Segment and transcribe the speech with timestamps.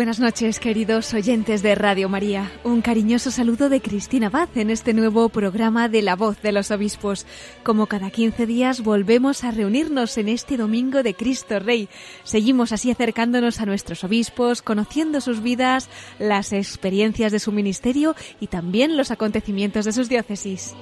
[0.00, 2.50] Buenas noches, queridos oyentes de Radio María.
[2.64, 6.70] Un cariñoso saludo de Cristina Abad en este nuevo programa de La Voz de los
[6.70, 7.26] Obispos.
[7.62, 11.90] Como cada 15 días volvemos a reunirnos en este domingo de Cristo Rey.
[12.24, 18.46] Seguimos así acercándonos a nuestros obispos, conociendo sus vidas, las experiencias de su ministerio y
[18.46, 20.74] también los acontecimientos de sus diócesis.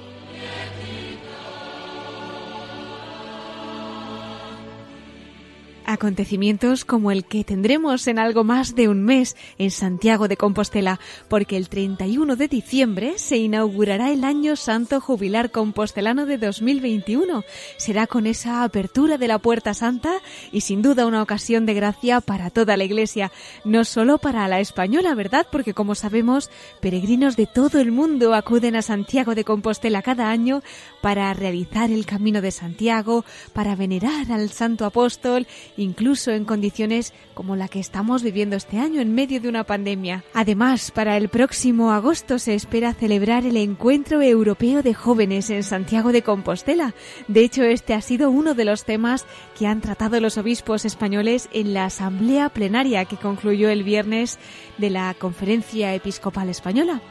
[5.89, 10.99] Acontecimientos como el que tendremos en algo más de un mes en Santiago de Compostela,
[11.29, 17.43] porque el 31 de diciembre se inaugurará el Año Santo Jubilar Compostelano de 2021.
[17.77, 20.11] Será con esa apertura de la Puerta Santa
[20.51, 23.31] y sin duda una ocasión de gracia para toda la Iglesia,
[23.65, 25.47] no solo para la española, ¿verdad?
[25.51, 26.51] Porque como sabemos,
[26.81, 30.61] peregrinos de todo el mundo acuden a Santiago de Compostela cada año
[31.01, 35.47] para realizar el Camino de Santiago, para venerar al Santo Apóstol
[35.79, 40.23] incluso en condiciones como la que estamos viviendo este año en medio de una pandemia.
[40.33, 46.11] Además, para el próximo agosto se espera celebrar el Encuentro Europeo de Jóvenes en Santiago
[46.11, 46.93] de Compostela.
[47.27, 49.25] De hecho, este ha sido uno de los temas
[49.57, 54.37] que han tratado los obispos españoles en la asamblea plenaria que concluyó el viernes
[54.77, 57.01] de la Conferencia Episcopal Española.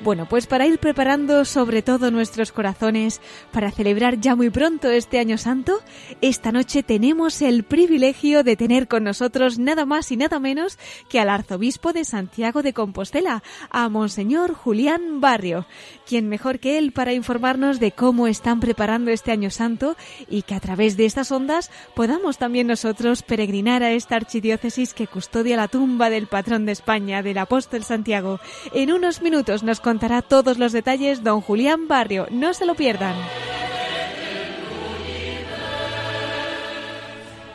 [0.00, 3.20] Bueno, pues para ir preparando sobre todo nuestros corazones
[3.50, 5.80] para celebrar ya muy pronto este año santo,
[6.20, 10.78] esta noche tenemos el privilegio de tener con nosotros nada más y nada menos
[11.08, 15.66] que al arzobispo de Santiago de Compostela, a Monseñor Julián Barrio,
[16.06, 19.96] quien mejor que él para informarnos de cómo están preparando este año santo
[20.28, 25.08] y que a través de estas ondas podamos también nosotros peregrinar a esta archidiócesis que
[25.08, 28.38] custodia la tumba del patrón de España, del apóstol Santiago.
[28.72, 32.26] En unos minutos nos contará todos los detalles don Julián Barrio.
[32.30, 33.16] No se lo pierdan.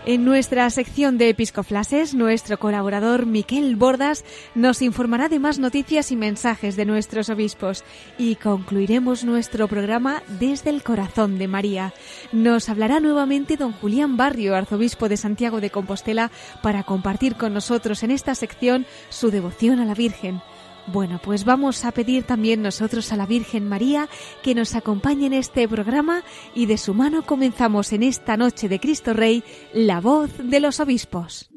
[0.08, 6.16] En nuestra sección de Episcoflases, nuestro colaborador Miquel Bordas nos informará de más noticias y
[6.16, 7.84] mensajes de nuestros obispos
[8.18, 11.94] y concluiremos nuestro programa desde el corazón de María.
[12.32, 16.32] Nos hablará nuevamente don Julián Barrio, arzobispo de Santiago de Compostela,
[16.64, 20.42] para compartir con nosotros en esta sección su devoción a la Virgen.
[20.88, 24.10] Bueno, pues vamos a pedir también nosotros a la Virgen María
[24.42, 26.24] que nos acompañe en este programa
[26.54, 30.82] y de su mano comenzamos en esta noche de Cristo Rey la voz de los
[30.82, 31.53] obispos.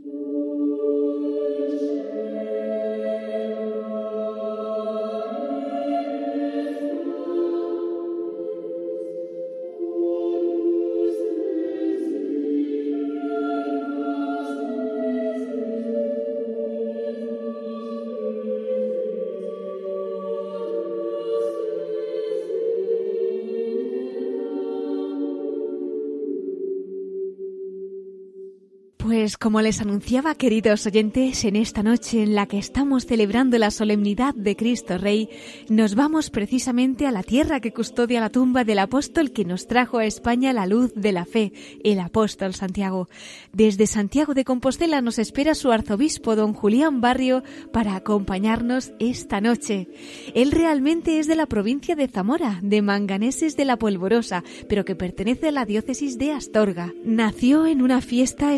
[29.26, 33.72] Pues como les anunciaba, queridos oyentes, en esta noche en la que estamos celebrando la
[33.72, 35.28] solemnidad de Cristo Rey,
[35.68, 39.98] nos vamos precisamente a la tierra que custodia la tumba del apóstol que nos trajo
[39.98, 43.08] a España la luz de la fe, el apóstol Santiago.
[43.52, 49.88] Desde Santiago de Compostela nos espera su arzobispo, don Julián Barrio, para acompañarnos esta noche.
[50.36, 54.94] Él realmente es de la provincia de Zamora, de Manganeses de la Polvorosa, pero que
[54.94, 56.94] pertenece a la diócesis de Astorga.
[57.04, 58.54] Nació en una fiesta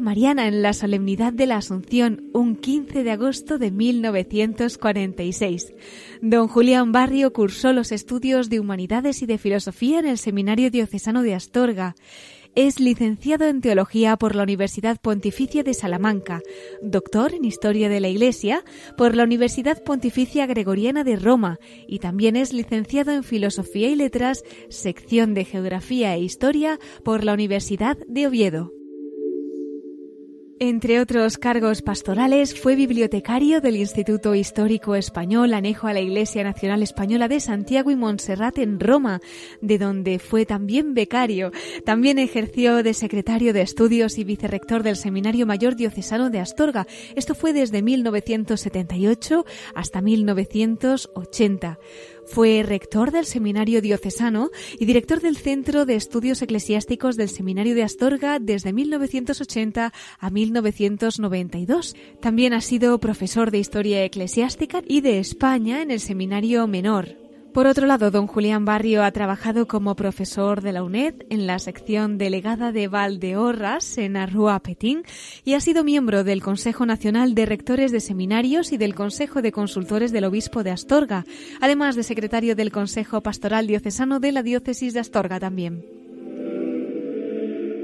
[0.00, 5.74] mariana en la solemnidad de la Asunción, un 15 de agosto de 1946.
[6.22, 11.22] Don Julián Barrio cursó los estudios de Humanidades y de Filosofía en el Seminario Diocesano
[11.22, 11.96] de Astorga.
[12.54, 16.40] Es licenciado en Teología por la Universidad Pontificia de Salamanca,
[16.80, 18.62] doctor en Historia de la Iglesia
[18.96, 24.44] por la Universidad Pontificia Gregoriana de Roma y también es licenciado en Filosofía y Letras,
[24.68, 28.83] sección de Geografía e Historia por la Universidad de Oviedo.
[30.60, 36.80] Entre otros cargos pastorales, fue bibliotecario del Instituto Histórico Español anejo a la Iglesia Nacional
[36.80, 39.20] Española de Santiago y Montserrat en Roma,
[39.60, 41.50] de donde fue también becario.
[41.84, 46.86] También ejerció de secretario de estudios y vicerrector del Seminario Mayor Diocesano de Astorga.
[47.16, 51.80] Esto fue desde 1978 hasta 1980.
[52.26, 57.82] Fue rector del Seminario Diocesano y director del Centro de Estudios Eclesiásticos del Seminario de
[57.82, 61.96] Astorga desde 1980 a 1992.
[62.20, 67.23] También ha sido profesor de Historia Eclesiástica y de España en el Seminario Menor.
[67.54, 71.60] Por otro lado, don Julián Barrio ha trabajado como profesor de la UNED en la
[71.60, 75.04] sección delegada de Valdeorras en Arrua Petín
[75.44, 79.52] y ha sido miembro del Consejo Nacional de Rectores de Seminarios y del Consejo de
[79.52, 81.26] Consultores del Obispo de Astorga,
[81.60, 86.03] además de secretario del Consejo Pastoral Diocesano de la Diócesis de Astorga también.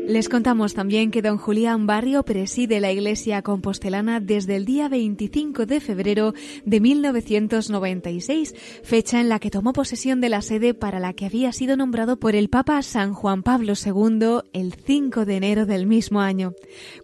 [0.06, 5.66] Les contamos también que don Julián Barrio preside la Iglesia Compostelana desde el día 25
[5.66, 11.12] de febrero de 1996, fecha en la que tomó posesión de la sede para la
[11.12, 15.64] que había sido nombrado por el Papa San Juan Pablo II el 5 de enero
[15.66, 16.54] del mismo año.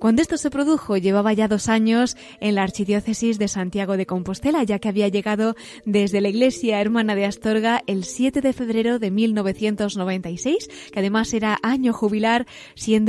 [0.01, 4.65] Cuando esto se produjo, llevaba ya dos años en la Archidiócesis de Santiago de Compostela,
[4.65, 5.55] ya que había llegado
[5.85, 11.59] desde la Iglesia Hermana de Astorga el 7 de febrero de 1996, que además era
[11.63, 12.47] año jubilar,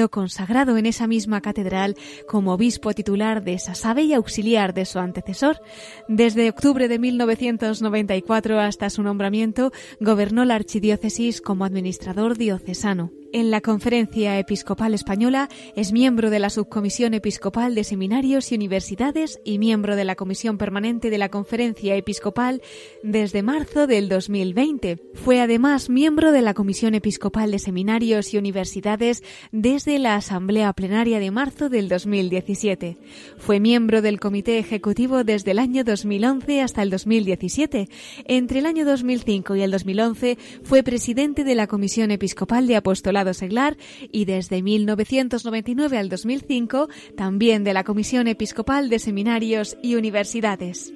[0.09, 1.95] consagrado en esa misma catedral
[2.27, 5.61] como obispo titular de Sasabe y auxiliar de su antecesor.
[6.07, 13.11] Desde octubre de 1994 hasta su nombramiento, gobernó la archidiócesis como administrador diocesano.
[13.33, 19.41] En la Conferencia Episcopal Española es miembro de la Subcomisión Episcopal de Seminarios y Universidades
[19.43, 22.61] y miembro de la Comisión Permanente de la Conferencia Episcopal
[23.03, 24.99] desde marzo del 2020.
[25.13, 31.19] Fue además miembro de la Comisión Episcopal de Seminarios y Universidades desde la Asamblea Plenaria
[31.19, 32.97] de marzo del 2017.
[33.37, 37.89] Fue miembro del Comité Ejecutivo desde el año 2011 hasta el 2017.
[38.25, 43.16] Entre el año 2005 y el 2011 fue presidente de la Comisión Episcopal de Apostolado
[43.33, 43.75] Seglar
[44.11, 50.93] y desde 1999 al 2005 también de la Comisión Episcopal de Seminarios y Universidades.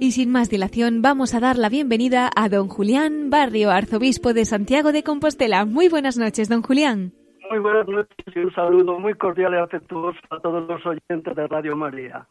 [0.00, 4.44] Y sin más dilación, vamos a dar la bienvenida a don Julián Barrio, arzobispo de
[4.44, 5.64] Santiago de Compostela.
[5.64, 7.12] Muy buenas noches, don Julián.
[7.50, 11.46] Muy buenas noches y un saludo muy cordial y afectuoso a todos los oyentes de
[11.46, 12.26] Radio María.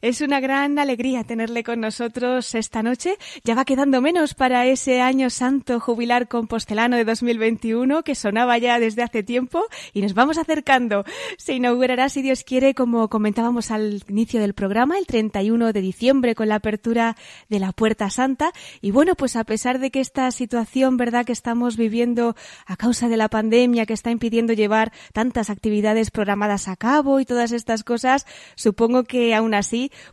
[0.00, 3.16] Es una gran alegría tenerle con nosotros esta noche.
[3.44, 8.78] Ya va quedando menos para ese año santo jubilar compostelano de 2021 que sonaba ya
[8.78, 11.04] desde hace tiempo y nos vamos acercando.
[11.38, 16.34] Se inaugurará, si Dios quiere, como comentábamos al inicio del programa, el 31 de diciembre
[16.34, 17.16] con la apertura
[17.48, 18.52] de la Puerta Santa.
[18.80, 22.34] Y bueno, pues a pesar de que esta situación, verdad, que estamos viviendo
[22.66, 27.24] a causa de la pandemia que está impidiendo llevar tantas actividades programadas a cabo y
[27.24, 29.61] todas estas cosas, supongo que aún así,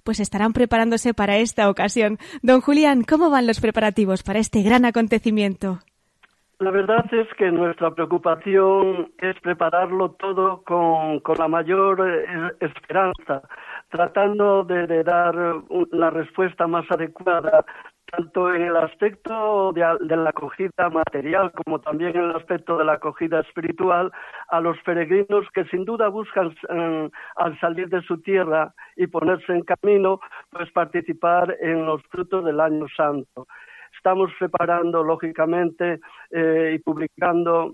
[0.04, 2.18] pues estarán preparándose para esta ocasión.
[2.42, 5.80] Don Julián, ¿cómo van los preparativos para este gran acontecimiento?
[6.60, 13.48] La verdad es que nuestra preocupación es prepararlo todo con, la mayor eh, esperanza,
[13.90, 15.36] tratando de, dar
[15.92, 17.64] la respuesta más adecuada
[18.12, 19.82] tanto en el aspecto de,
[20.16, 24.12] la acogida material como también en el aspecto de la acogida espiritual
[24.50, 29.54] a los peregrinos que sin duda buscan eh, al salir de su tierra y ponerse
[29.54, 30.20] en camino
[30.50, 33.48] pues participar en los frutos del año santo.
[33.96, 36.00] Estamos preparando lógicamente
[36.32, 37.74] eh, y publicando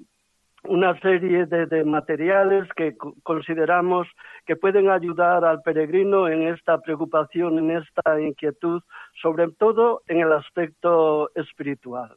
[0.67, 4.07] una serie de, materiales que consideramos
[4.45, 8.81] que pueden ayudar al peregrino en esta preocupación, en esta inquietud,
[9.25, 12.15] sobre todo en el aspecto espiritual.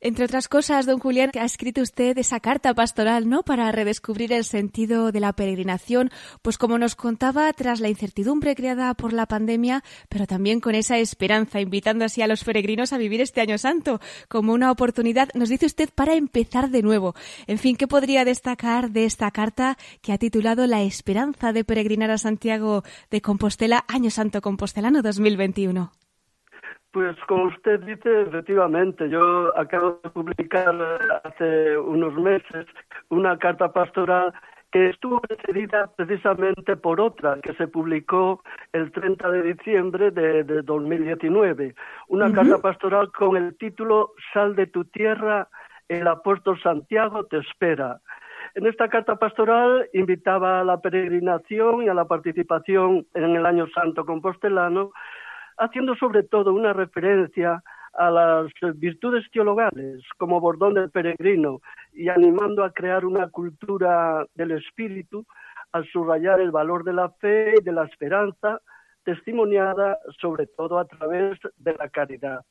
[0.00, 3.44] Entre otras cosas, don Julián, ha escrito usted esa carta pastoral, ¿no?
[3.44, 6.10] Para redescubrir el sentido de la peregrinación,
[6.42, 10.98] pues como nos contaba, tras la incertidumbre creada por la pandemia, pero también con esa
[10.98, 15.50] esperanza, invitando así a los peregrinos a vivir este año santo como una oportunidad, nos
[15.50, 17.14] dice usted, para empezar de nuevo.
[17.46, 22.10] En fin, ¿qué podría destacar de esta carta que ha titulado La esperanza de peregrinar
[22.10, 25.92] a Santiago de Compostela, Año Santo Compostelano 2021?
[26.92, 30.74] Pues como usted dice, efectivamente, yo acabo de publicar
[31.22, 32.66] hace unos meses
[33.10, 34.32] una carta pastoral
[34.72, 38.42] que estuvo precedida precisamente por otra que se publicó
[38.72, 41.74] el 30 de diciembre de, 2019,
[42.08, 45.48] una carta pastoral con el título Sal de tu tierra,
[45.88, 48.00] el apóstol Santiago te espera.
[48.54, 53.66] En esta carta pastoral invitaba a la peregrinación y a la participación en el Año
[53.74, 54.90] Santo Compostelano
[55.60, 57.62] haciendo sobre todo una referencia
[57.92, 61.60] a las virtudes teologales como bordón del peregrino
[61.92, 65.26] y animando a crear una cultura del espíritu
[65.72, 68.60] al subrayar el valor de la fe y de la esperanza
[69.04, 72.44] testimoniada sobre todo a través de la caridad.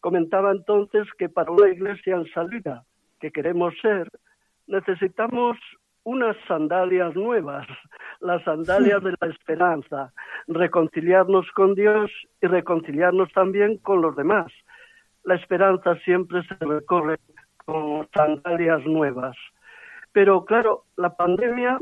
[0.00, 2.84] Comentaba entonces que para una iglesia en salida
[3.20, 4.08] que queremos ser,
[4.66, 5.56] necesitamos
[6.04, 7.66] unas sandalias nuevas,
[8.20, 10.12] las sandalias de la esperanza,
[10.48, 14.52] reconciliarnos con Dios y reconciliarnos también con los demás.
[15.24, 17.18] La esperanza siempre se recorre
[17.64, 19.36] con sandalias nuevas.
[20.12, 21.78] Pero claro, la pandemia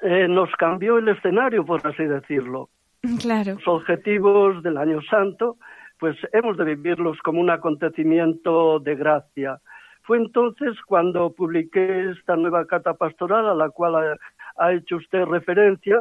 [0.00, 2.68] eh, nos cambió el escenario, por así decirlo.
[3.20, 3.54] Claro.
[3.54, 5.58] Los objetivos del Año Santo,
[6.00, 9.60] pues hemos de vivirlos como un acontecimiento de gracia.
[10.06, 14.18] Fue entonces cuando publiqué esta nueva carta pastoral a la cual
[14.56, 15.98] ha, hecho usted referencia,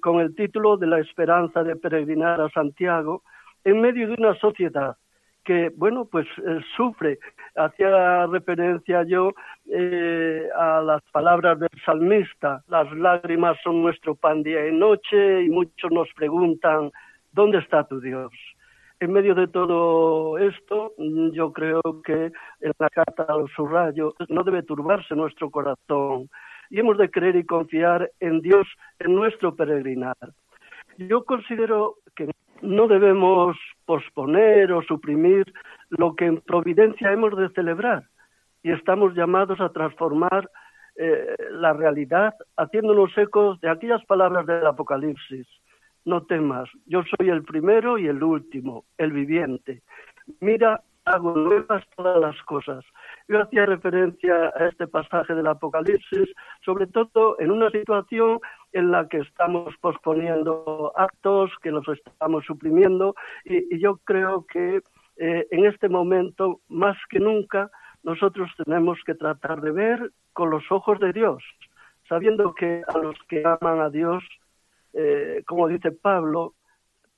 [0.00, 3.24] con el título de La esperanza de peregrinar a Santiago,
[3.64, 4.96] en medio de una sociedad
[5.44, 7.18] que, bueno, pues eh, sufre.
[7.56, 9.32] Hacía referencia yo
[9.70, 15.50] eh, a las palabras del salmista, las lágrimas son nuestro pan día y noche y
[15.50, 16.90] muchos nos preguntan,
[17.32, 18.32] ¿dónde está tu Dios?
[19.02, 20.92] En medio de todo esto,
[21.32, 22.30] yo creo que
[22.60, 26.30] en la carta a los subrayos no debe turbarse nuestro corazón
[26.70, 28.64] y hemos de creer y confiar en Dios
[29.00, 30.16] en nuestro peregrinar.
[30.98, 32.30] Yo considero que
[32.60, 33.56] no debemos
[33.86, 35.52] posponer o suprimir
[35.88, 38.04] lo que en providencia hemos de celebrar
[38.62, 40.48] y estamos llamados a transformar
[40.94, 45.48] eh, la realidad haciéndonos ecos de aquellas palabras del Apocalipsis.
[46.04, 49.82] No temas, yo soy el primero y el último, el viviente.
[50.40, 52.84] Mira, hago nuevas todas las cosas.
[53.28, 56.28] Yo hacía referencia a este pasaje del Apocalipsis,
[56.64, 58.40] sobre todo en una situación
[58.72, 64.82] en la que estamos posponiendo actos, que los estamos suprimiendo, y, yo creo que
[65.16, 67.70] eh, en este momento, más que nunca,
[68.02, 71.42] nosotros tenemos que tratar de ver con los ojos de Dios,
[72.08, 74.24] sabiendo que a los que aman a Dios,
[74.92, 76.54] eh, como dice Pablo,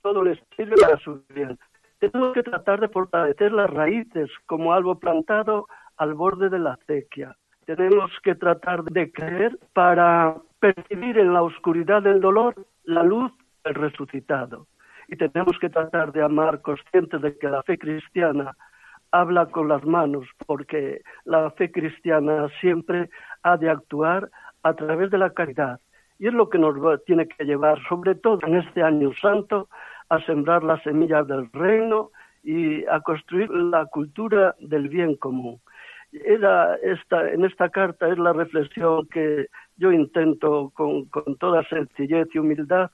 [0.03, 1.59] todo les sirve para su bien.
[1.99, 5.67] Tenemos que tratar de fortalecer las raíces como algo plantado
[5.97, 7.37] al borde de la acequia.
[7.65, 12.55] Tenemos que tratar de creer para percibir en la oscuridad del dolor
[12.85, 13.33] la luz
[13.65, 14.67] del resucitado.
[15.09, 18.55] Y tenemos que tratar de amar conscientes de que la fe cristiana
[19.11, 23.09] habla con las manos, porque la fe cristiana siempre
[23.43, 24.31] ha de actuar
[24.63, 25.81] a través de la caridad.
[26.19, 29.69] Y es lo que nos tiene que llevar, sobre todo en este año santo,
[30.09, 32.11] a sembrar las semillas del reino
[32.43, 35.61] y a construir la cultura del bien común.
[36.13, 42.29] Era esta, en esta carta es la reflexión que yo intento con, con toda sencillez
[42.33, 42.91] y humildad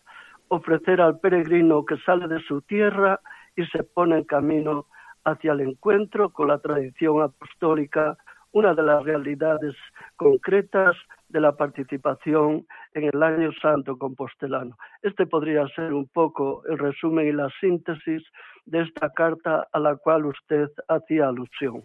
[0.51, 3.21] ofrecer al peregrino que sale de su tierra
[3.57, 4.87] y se pone en camino
[5.25, 8.17] hacia el encuentro con la tradición apostólica,
[8.53, 9.75] una de las realidades
[10.17, 10.97] concretas
[11.29, 14.77] de la participación en el Año Santo Compostelano.
[15.03, 18.23] Este podría ser un poco el resumen y la síntesis
[18.67, 21.85] de esta carta a la cual usted hacía alusión.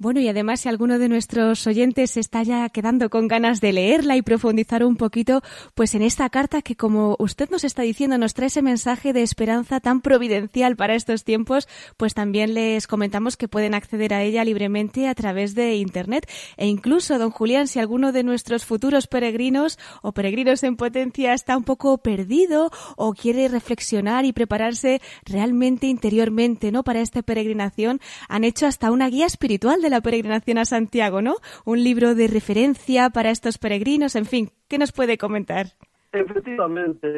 [0.00, 4.16] Bueno, y además si alguno de nuestros oyentes está ya quedando con ganas de leerla
[4.16, 5.42] y profundizar un poquito,
[5.74, 9.22] pues en esta carta que como usted nos está diciendo nos trae ese mensaje de
[9.22, 14.44] esperanza tan providencial para estos tiempos, pues también les comentamos que pueden acceder a ella
[14.44, 16.30] libremente a través de Internet.
[16.56, 21.56] E incluso, don Julián, si alguno de nuestros futuros peregrinos o peregrinos en potencia está
[21.56, 26.84] un poco perdido o quiere reflexionar y prepararse realmente interiormente, ¿no?
[26.84, 31.34] Para esta peregrinación, han hecho hasta una guía espiritual de la peregrinación a Santiago, ¿no?
[31.64, 35.66] Un libro de referencia para estos peregrinos, en fin, ¿qué nos puede comentar?
[36.12, 37.08] Efectivamente,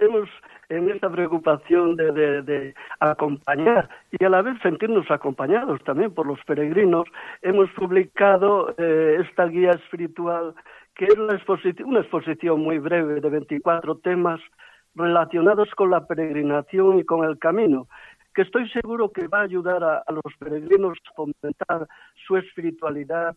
[0.00, 0.28] hemos
[0.68, 7.06] en esta preocupación de, acompañar y a la vez sentirnos acompañados también por los peregrinos,
[7.42, 10.54] hemos publicado eh, esta guía espiritual
[10.94, 14.40] que es una exposición muy breve de 24 temas
[14.94, 17.86] relacionados con la peregrinación y con el camino
[18.36, 21.88] que estoy seguro que va a ayudar a, los peregrinos a fomentar
[22.26, 23.34] su espiritualidad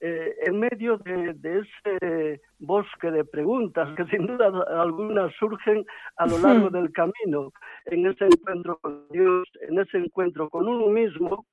[0.00, 4.50] eh, en medio de, ese bosque de preguntas que sin duda
[4.80, 5.84] algunas surgen
[6.16, 7.52] a lo largo del camino,
[7.84, 11.44] en ese encuentro con Dios, en ese encuentro con uno mismo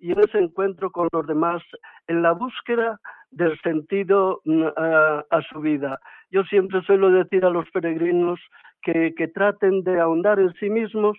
[0.00, 1.62] y en ese encuentro con los demás,
[2.08, 2.98] en la búsqueda
[3.30, 6.00] del sentido mm, a, su vida.
[6.32, 8.40] Yo siempre suelo decir a los peregrinos
[8.82, 11.16] que traten de ahondar en sí mismos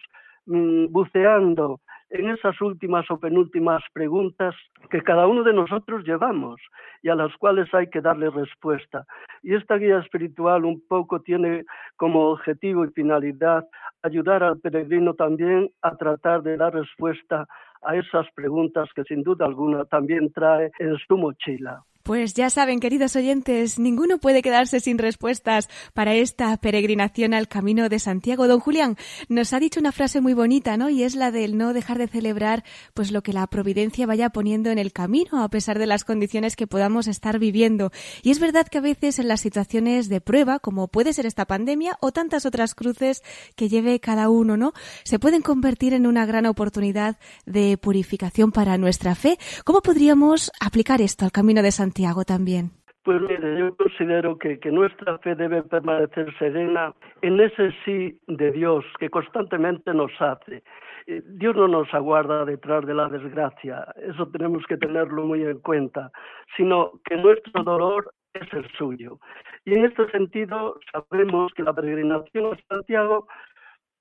[0.47, 1.79] Mm, buceando
[2.09, 4.55] en esas últimas o penúltimas preguntas
[4.89, 6.59] que cada uno de nosotros llevamos
[7.03, 9.05] y a las cuales hay que darle respuesta.
[9.43, 11.63] Y esta guía espiritual un poco tiene
[11.95, 13.67] como objetivo y finalidad
[14.01, 17.47] ayudar al peregrino también a tratar de dar respuesta
[17.83, 21.83] a esas preguntas que sin duda alguna también trae en su mochila.
[22.03, 27.89] Pues ya saben, queridos oyentes, ninguno puede quedarse sin respuestas para esta peregrinación al Camino
[27.89, 28.47] de Santiago.
[28.47, 28.97] Don Julián
[29.29, 30.89] nos ha dicho una frase muy bonita, ¿no?
[30.89, 32.63] Y es la del no dejar de celebrar
[32.95, 36.55] pues lo que la providencia vaya poniendo en el camino a pesar de las condiciones
[36.55, 37.91] que podamos estar viviendo.
[38.23, 41.45] Y es verdad que a veces en las situaciones de prueba, como puede ser esta
[41.45, 43.21] pandemia o tantas otras cruces
[43.55, 44.73] que lleve cada uno, ¿no?
[45.03, 49.37] Se pueden convertir en una gran oportunidad de purificación para nuestra fe.
[49.65, 51.90] ¿Cómo podríamos aplicar esto al Camino de Santiago?
[51.91, 52.71] Santiago también?
[53.03, 58.85] Pues mire, yo considero que, nuestra fe debe permanecer serena en ese sí de Dios
[58.97, 60.63] que constantemente nos hace.
[61.07, 65.59] Eh, Dios no nos aguarda detrás de la desgracia, eso tenemos que tenerlo muy en
[65.59, 66.11] cuenta,
[66.55, 69.19] sino que nuestro dolor es el suyo.
[69.65, 73.27] Y en este sentido sabemos que la peregrinación a Santiago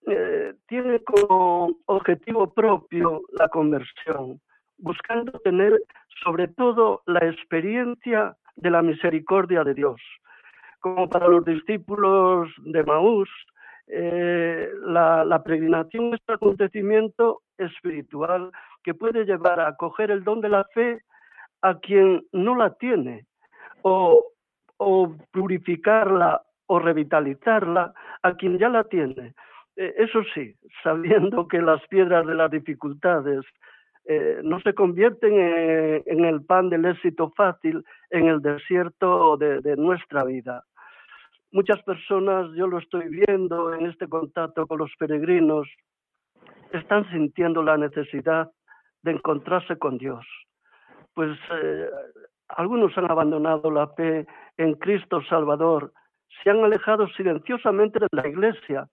[0.06, 4.40] eh, tiene como objetivo propio la conversión
[4.80, 5.80] buscando tener
[6.22, 10.00] sobre todo la experiencia de la misericordia de Dios.
[10.80, 13.28] Como para los discípulos de Maús,
[13.86, 18.50] eh, la, la, peregrinación es un acontecimiento espiritual
[18.84, 21.02] que puede llevar a coger el don de la fe
[21.62, 23.26] a quien no la tiene,
[23.82, 24.24] o,
[24.76, 29.34] o purificarla o revitalizarla a quien ya la tiene.
[29.76, 33.44] Eh, eso sí, sabiendo que las piedras de las dificultades
[34.12, 35.32] eh, no se convierten
[36.04, 40.64] en, el pan del éxito fácil en el desierto de, nuestra vida.
[41.52, 45.68] Muchas personas, yo lo estoy viendo en este contacto con los peregrinos,
[46.72, 48.50] están sintiendo la necesidad
[49.02, 50.26] de encontrarse con Dios.
[51.14, 51.88] Pues eh,
[52.48, 54.26] algunos han abandonado la fe
[54.56, 55.92] en Cristo Salvador,
[56.42, 58.88] se han alejado silenciosamente de la Iglesia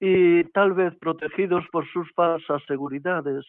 [0.00, 3.46] y tal vez protegidos por sus falsas seguridades.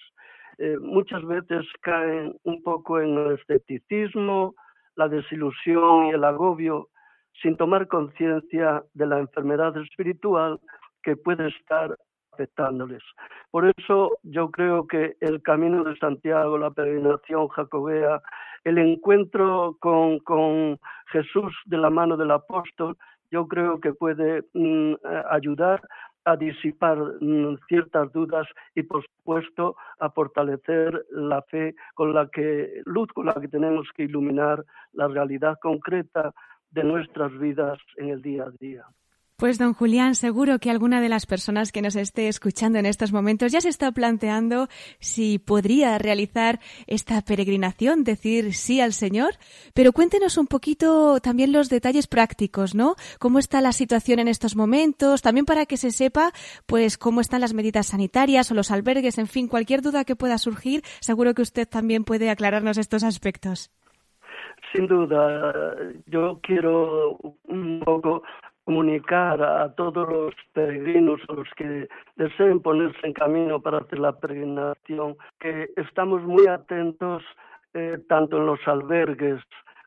[0.57, 4.55] Eh, muchas veces caen un poco en el escepticismo,
[4.95, 6.89] la desilusión y el agobio,
[7.41, 10.59] sin tomar conciencia de la enfermedad espiritual
[11.03, 11.95] que puede estar
[12.33, 13.03] afectándoles.
[13.51, 18.21] Por eso yo creo que el camino de Santiago, la peregrinación jacobea,
[18.63, 20.79] el encuentro con,
[21.11, 22.97] Jesús de la mano del apóstol,
[23.31, 24.95] yo creo que puede mm,
[25.29, 25.81] ayudar
[26.27, 32.81] a disipar mm, ciertas dudas y, por supuesto, a fortalecer la fe con la que,
[32.85, 36.33] luz con la que tenemos que iluminar la realidad concreta
[36.71, 38.85] de nuestras vidas en el día a día.
[39.39, 43.13] Pues don Julián, seguro que alguna de las personas que nos esté escuchando en estos
[43.13, 44.67] momentos ya se está planteando
[44.99, 49.35] si podría realizar esta peregrinación, decir sí al Señor.
[49.75, 52.95] Pero cuéntenos un poquito también los detalles prácticos, ¿no?
[53.19, 55.21] ¿Cómo está la situación en estos momentos?
[55.21, 56.31] También para que se sepa,
[56.65, 60.39] pues, cómo están las medidas sanitarias o los albergues, en fin, cualquier duda que pueda
[60.39, 63.69] surgir, seguro que usted también puede aclararnos estos aspectos.
[64.73, 65.75] Sin duda,
[66.07, 68.23] yo quiero un poco
[68.67, 74.11] comunicar a todos los peregrinos, a los que deseen ponerse en camino para hacer la
[74.11, 77.23] peregrinación, que estamos muy atentos
[77.73, 79.41] eh, tanto en los albergues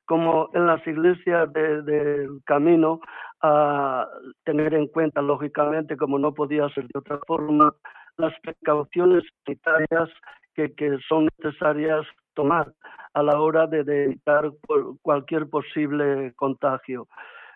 [0.06, 3.00] como en las iglesias del camino
[3.42, 4.08] a
[4.44, 7.74] tener en cuenta, lógicamente, como no podía ser de otra forma,
[8.16, 10.08] las precauciones sanitarias
[10.54, 12.72] que son necesarias tomar
[13.12, 14.50] a la hora de evitar
[15.02, 17.08] cualquier posible contagio.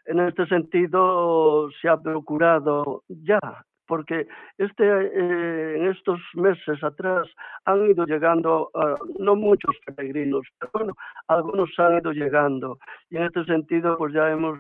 [0.07, 3.41] En este sentido, se ha procurado ya,
[3.87, 4.27] porque
[4.59, 7.29] este, eh, en estos meses atrás
[7.65, 10.95] han ido llegando, uh, no muchos peregrinos, pero bueno,
[11.29, 12.79] algunos han ido llegando.
[13.11, 14.59] Y en este sentido, pues ya hemos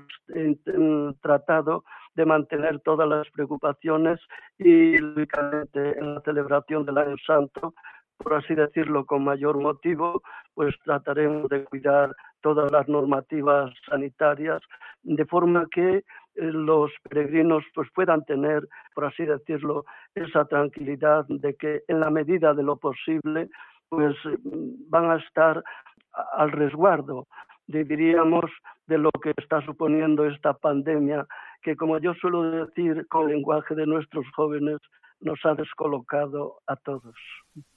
[1.20, 4.20] tratado de mantener todas las preocupaciones
[4.58, 7.74] y, lógicamente, en la celebración del Año Santo,
[8.18, 10.22] por así decirlo, con mayor motivo,
[10.54, 14.62] pues trataremos de cuidar todas las normativas sanitarias,
[15.02, 21.54] de forma que eh, los peregrinos pues puedan tener, por así decirlo, esa tranquilidad de
[21.54, 23.48] que en la medida de lo posible
[23.88, 24.16] pues
[24.88, 25.62] van a estar
[26.32, 27.26] al resguardo,
[27.66, 28.50] diríamos,
[28.86, 31.26] de lo que está suponiendo esta pandemia,
[31.62, 34.78] que como yo suelo decir con lenguaje de nuestros jóvenes,
[35.20, 37.14] nos ha descolocado a todos.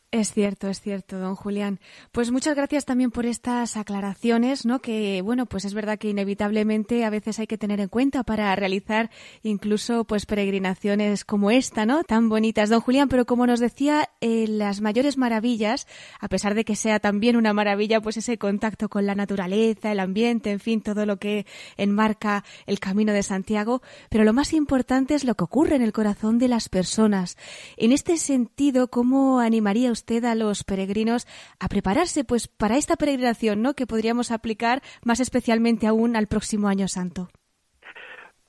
[0.10, 1.82] Es cierto, es cierto, don Julián.
[2.14, 4.80] Pues muchas gracias también por estas aclaraciones, ¿no?
[4.80, 8.56] Que, bueno, pues es verdad que inevitablemente a veces hay que tener en cuenta para
[8.56, 9.12] realizar
[9.44, 12.06] incluso, pues, peregrinaciones como esta, ¿no?
[12.06, 13.10] Tan bonitas, don Julián.
[13.10, 15.88] Pero como nos decía, eh, las mayores maravillas,
[16.22, 20.00] a pesar de que sea también una maravilla, pues ese contacto con la naturaleza, el
[20.00, 23.82] ambiente, en fin, todo lo que enmarca el camino de Santiago.
[24.10, 27.36] Pero lo más importante es lo que ocurre en el corazón de las personas.
[27.76, 31.28] En este sentido, ¿cómo animaría usted a los peregrinos
[31.60, 33.74] a prepararse pues para esta peregrinación, ¿no?
[33.74, 37.30] Que podríamos aplicar más especialmente aún al próximo año santo.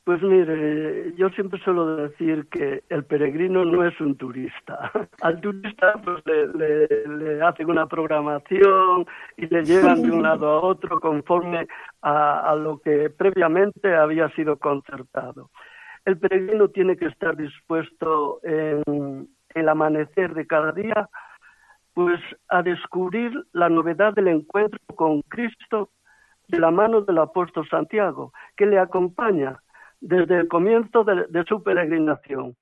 [0.08, 4.90] Pues mire, yo siempre suelo decir que el peregrino no es un turista.
[5.20, 9.04] Al turista pues le, hacen una programación
[9.36, 11.66] y le llevan de un lado a otro conforme
[12.00, 15.50] a, lo que previamente había sido concertado.
[16.06, 21.10] El peregrino tiene que estar dispuesto en el amanecer de cada día
[21.98, 25.90] pues a descubrir la novedad del encuentro con Cristo
[26.46, 29.60] de la mano del apóstol Santiago, que le acompaña
[30.00, 32.54] desde el comienzo de, su peregrinación.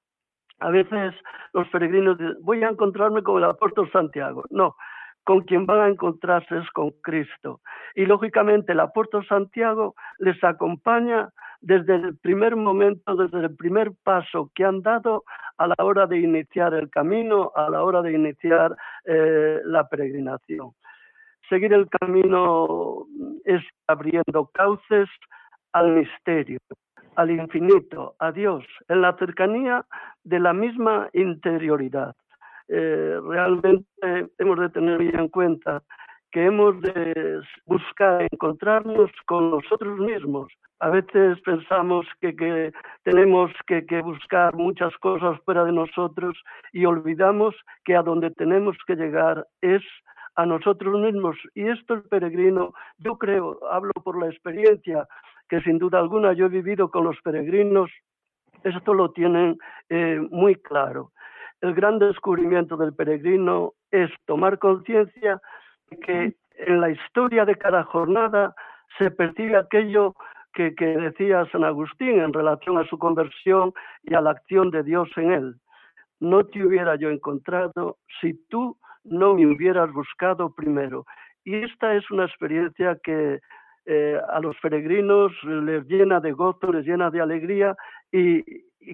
[0.59, 1.15] A veces
[1.53, 4.45] los peregrinos dicen, voy a encontrarme con el apóstol Santiago.
[4.49, 4.75] No,
[5.23, 7.61] con quien van a encontrarse es con Cristo.
[7.95, 11.29] Y lógicamente el apóstol Santiago les acompaña
[11.61, 15.25] desde el primer momento, desde el primer paso que han dado
[15.59, 20.73] a la hora de iniciar el camino, a la hora de iniciar eh, la peregrinación.
[21.49, 23.07] Seguir el camino
[23.45, 25.09] es abriendo cauces
[25.73, 26.59] al misterio,
[27.15, 29.85] al infinito, a Dios, en la cercanía
[30.25, 32.15] de la misma interioridad.
[32.69, 33.87] Eh, realmente
[34.39, 35.83] hemos de tener bien en cuenta
[36.37, 40.53] que hemos de buscar encontrarnos con nosotros mismos.
[40.81, 42.73] A veces pensamos que,
[43.05, 46.37] tenemos que, buscar muchas cosas fuera de nosotros
[46.75, 47.55] y olvidamos
[47.87, 49.81] que a donde tenemos que llegar es
[50.35, 51.39] a nosotros mismos.
[51.55, 55.09] Y esto el peregrino, yo creo, hablo por la experiencia,
[55.49, 57.91] que sin duda alguna yo he vivido con los peregrinos,
[58.63, 59.57] esto lo tienen
[59.89, 61.13] eh, muy claro.
[61.63, 65.41] El gran descubrimiento del peregrino es tomar conciencia
[66.05, 68.55] que en la historia de cada jornada
[68.99, 70.15] se percibe aquello
[70.53, 75.09] que, decía San Agustín en relación a su conversión y a la acción de Dios
[75.17, 75.55] en él.
[76.19, 81.05] No te hubiera yo encontrado si tú no me hubieras buscado primero.
[81.45, 83.41] Y esta es una experiencia que
[83.85, 87.77] eh, a los peregrinos les llena de gozo, les llena de alegría
[88.11, 88.43] y,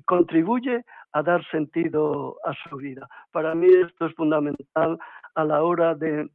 [0.06, 3.06] contribuye a dar sentido a su vida.
[3.30, 4.98] Para mí esto es fundamental
[5.34, 6.30] a la hora de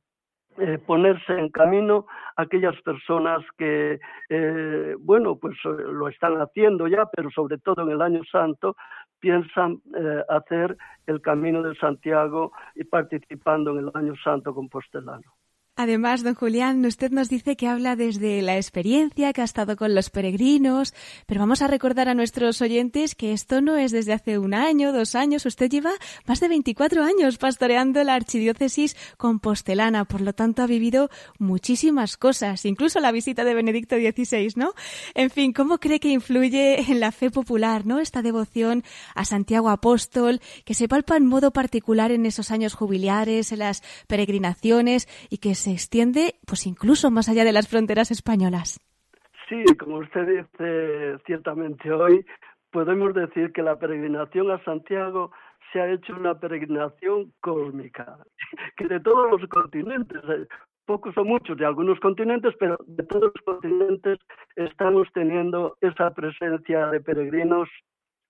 [0.60, 7.30] eh, ponerse en camino aquellas personas que, eh, bueno, pues lo están haciendo ya, pero
[7.32, 8.76] sobre todo en el año santo,
[9.20, 9.82] piensan
[10.30, 15.37] hacer el camino de Santiago y participando en el año santo compostelano.
[15.80, 19.94] Además, don Julián, usted nos dice que habla desde la experiencia, que ha estado con
[19.94, 20.96] los peregrinos,
[21.28, 24.92] pero vamos a recordar a nuestros oyentes que esto no es desde hace un año,
[24.92, 25.92] dos años, usted lleva
[26.26, 32.66] más de 24 años pastoreando la archidiócesis compostelana, por lo tanto ha vivido muchísimas cosas,
[32.66, 34.74] incluso la visita de Benedicto XVI, ¿no?
[35.14, 38.00] En fin, ¿cómo cree que influye en la fe popular, ¿no?
[38.00, 43.52] Esta devoción a Santiago Apóstol, que se palpa en modo particular en esos años jubiliares,
[43.52, 48.10] en las peregrinaciones y que se se extiende pues incluso más allá de las fronteras
[48.10, 48.80] españolas.
[49.50, 52.26] Sí, como usted dice ciertamente hoy,
[52.72, 55.32] podemos decir que la peregrinación a Santiago
[55.74, 58.18] se ha hecho una peregrinación cósmica,
[58.78, 60.48] que de todos los continentes, eh,
[60.86, 64.20] pocos o muchos de algunos continentes, pero de todos los continentes
[64.56, 67.68] estamos teniendo esa presencia de peregrinos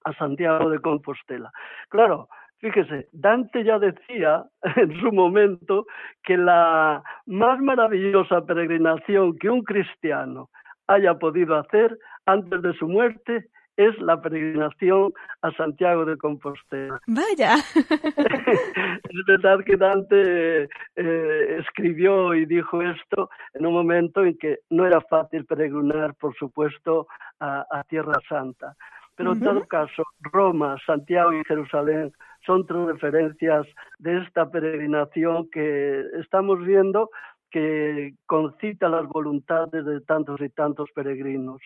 [0.06, 1.52] a Santiago de Compostela.
[1.90, 5.86] Claro, Fíjese, Dante ya decía en su momento
[6.24, 10.50] que la más maravillosa peregrinación que un cristiano
[10.88, 17.00] haya podido hacer antes de su muerte es la peregrinación a Santiago de Compostela.
[17.08, 17.58] Vaya.
[17.76, 20.64] es verdad que Dante
[20.96, 26.36] eh, escribió y dijo esto en un momento en que no era fácil peregrinar, por
[26.36, 27.08] supuesto,
[27.40, 28.76] a, Tierra Santa.
[29.18, 32.14] Pero en todo caso, Roma, Santiago y Jerusalén
[32.46, 33.66] son tres referencias
[33.98, 37.10] de esta peregrinación que estamos viendo
[37.50, 41.60] que concita las voluntades de tantos y tantos peregrinos.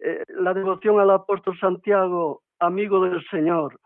[0.00, 3.78] Eh, la devoción al apóstol Santiago, amigo del Señor,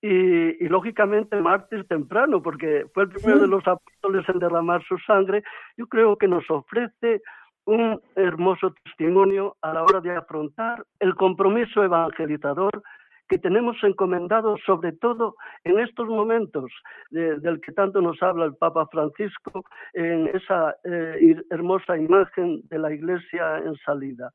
[0.00, 5.42] y, lógicamente mártir temprano, porque fue el primero de los apóstoles en derramar su sangre,
[5.76, 7.22] yo creo que nos ofrece
[7.64, 12.82] un hermoso testimonio a la hora de afrontar el compromiso evangelizador
[13.28, 16.70] que tenemos encomendado sobre todo en estos momentos
[17.10, 22.92] del que tanto nos habla el Papa Francisco en esa eh, hermosa imagen de la
[22.92, 24.32] Iglesia en salida.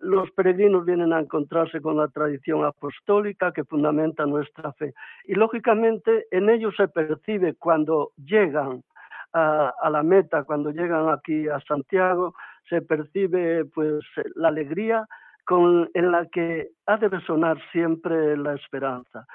[0.00, 4.92] Los peregrinos vienen a encontrarse con la tradición apostólica que fundamenta nuestra fe
[5.24, 8.82] y lógicamente en ellos se percibe cuando llegan
[9.32, 12.34] a, la meta, cuando llegan aquí a Santiago,
[12.68, 15.06] se percibe pues la alegría,
[15.44, 19.26] con, en la que ha de resonar siempre la esperanza.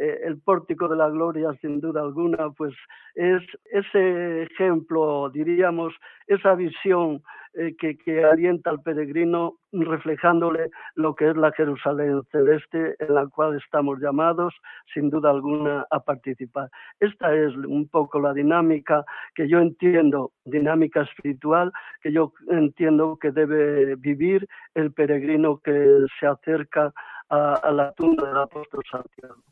[0.00, 2.74] Eh, el pórtico de la gloria, sin duda alguna, pues
[3.14, 5.92] es ese ejemplo, diríamos,
[6.26, 12.96] esa visión eh, que, que, alienta al peregrino reflejándole lo que es la Jerusalén celeste
[12.98, 14.54] en la cual estamos llamados,
[14.94, 16.70] sin duda alguna, a participar.
[16.98, 23.32] Esta es un poco la dinámica que yo entiendo, dinámica espiritual, que yo entiendo que
[23.32, 26.90] debe vivir el peregrino que se acerca
[27.28, 29.42] a, a la tumba del apóstol Santiago.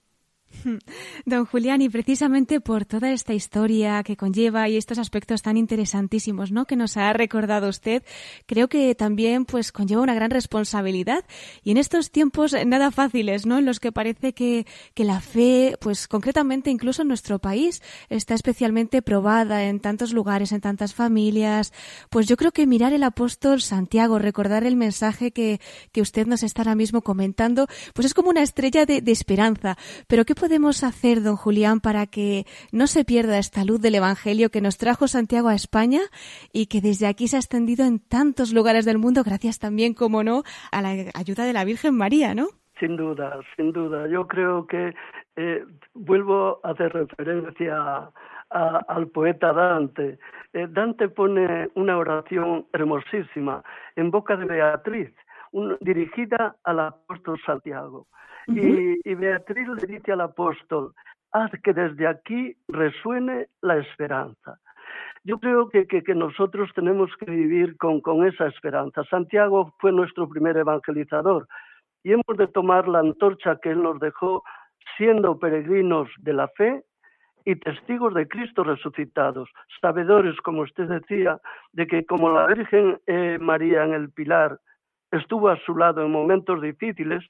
[1.27, 6.51] Don Julián, y precisamente por toda esta historia que conlleva y estos aspectos tan interesantísimos,
[6.51, 6.67] ¿no?
[6.67, 8.03] Que nos ha recordado usted,
[8.47, 11.25] creo que también, pues, conlleva una gran responsabilidad.
[11.63, 13.59] Y en estos tiempos nada fáciles, ¿no?
[13.59, 18.35] En los que parece que, que la fe, pues, concretamente incluso en nuestro país, está
[18.35, 21.73] especialmente probada en tantos lugares, en tantas familias.
[22.11, 25.61] Pues yo creo que mirar el apóstol Santiago, recordar el mensaje que,
[25.93, 29.77] que usted nos está ahora mismo comentando, pues es como una estrella de, de esperanza.
[30.07, 34.51] Pero ¿qué podemos hacer, don Julián, para que no se pierda esta luz del Evangelio
[34.51, 36.01] que nos trajo Santiago a España
[36.53, 40.23] y que desde aquí se ha extendido en tantos lugares del mundo, gracias también, como
[40.23, 42.47] no, a la ayuda de la Virgen María, ¿no?
[42.79, 44.07] Sin duda, sin duda.
[44.09, 44.95] Yo creo que
[45.37, 48.11] eh, vuelvo a hacer referencia
[48.51, 50.19] al poeta Dante.
[50.53, 53.63] Eh, Dante pone una oración hermosísima
[53.97, 55.13] en boca de Beatriz,
[55.81, 58.07] dirigida al apóstol Santiago.
[58.47, 60.95] y, Beatriz le dice al apóstol,
[61.33, 64.59] haz que desde aquí resuene la esperanza.
[65.25, 69.03] Yo creo que, que, nosotros tenemos que vivir con, con, esa esperanza.
[69.11, 71.47] Santiago fue nuestro primer evangelizador
[72.03, 74.43] y hemos de tomar la antorcha que él nos dejó
[74.97, 76.83] siendo peregrinos de la fe
[77.45, 79.49] y testigos de Cristo resucitados,
[79.81, 81.41] sabedores, como usted decía,
[81.73, 84.59] de que como la Virgen eh, María en el Pilar
[85.11, 87.25] estuvo a su lado en momentos difíciles,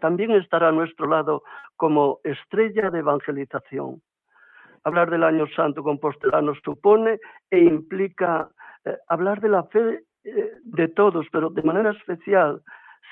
[0.00, 1.42] también estará a nuestro lado
[1.76, 4.02] como estrella de evangelización.
[4.84, 7.18] Hablar del año santo compostelano supone
[7.50, 8.48] e implica
[8.84, 12.62] eh, hablar de la fe eh, de todos, pero de manera especial,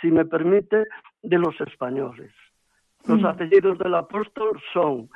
[0.00, 0.84] si me permite,
[1.22, 2.32] de los españoles.
[3.06, 3.26] Los mm.
[3.26, 5.08] apellidos del apóstol son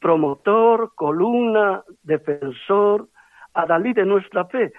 [0.00, 3.08] promotor, columna, defensor,
[3.54, 4.72] adalid de nuestra fe,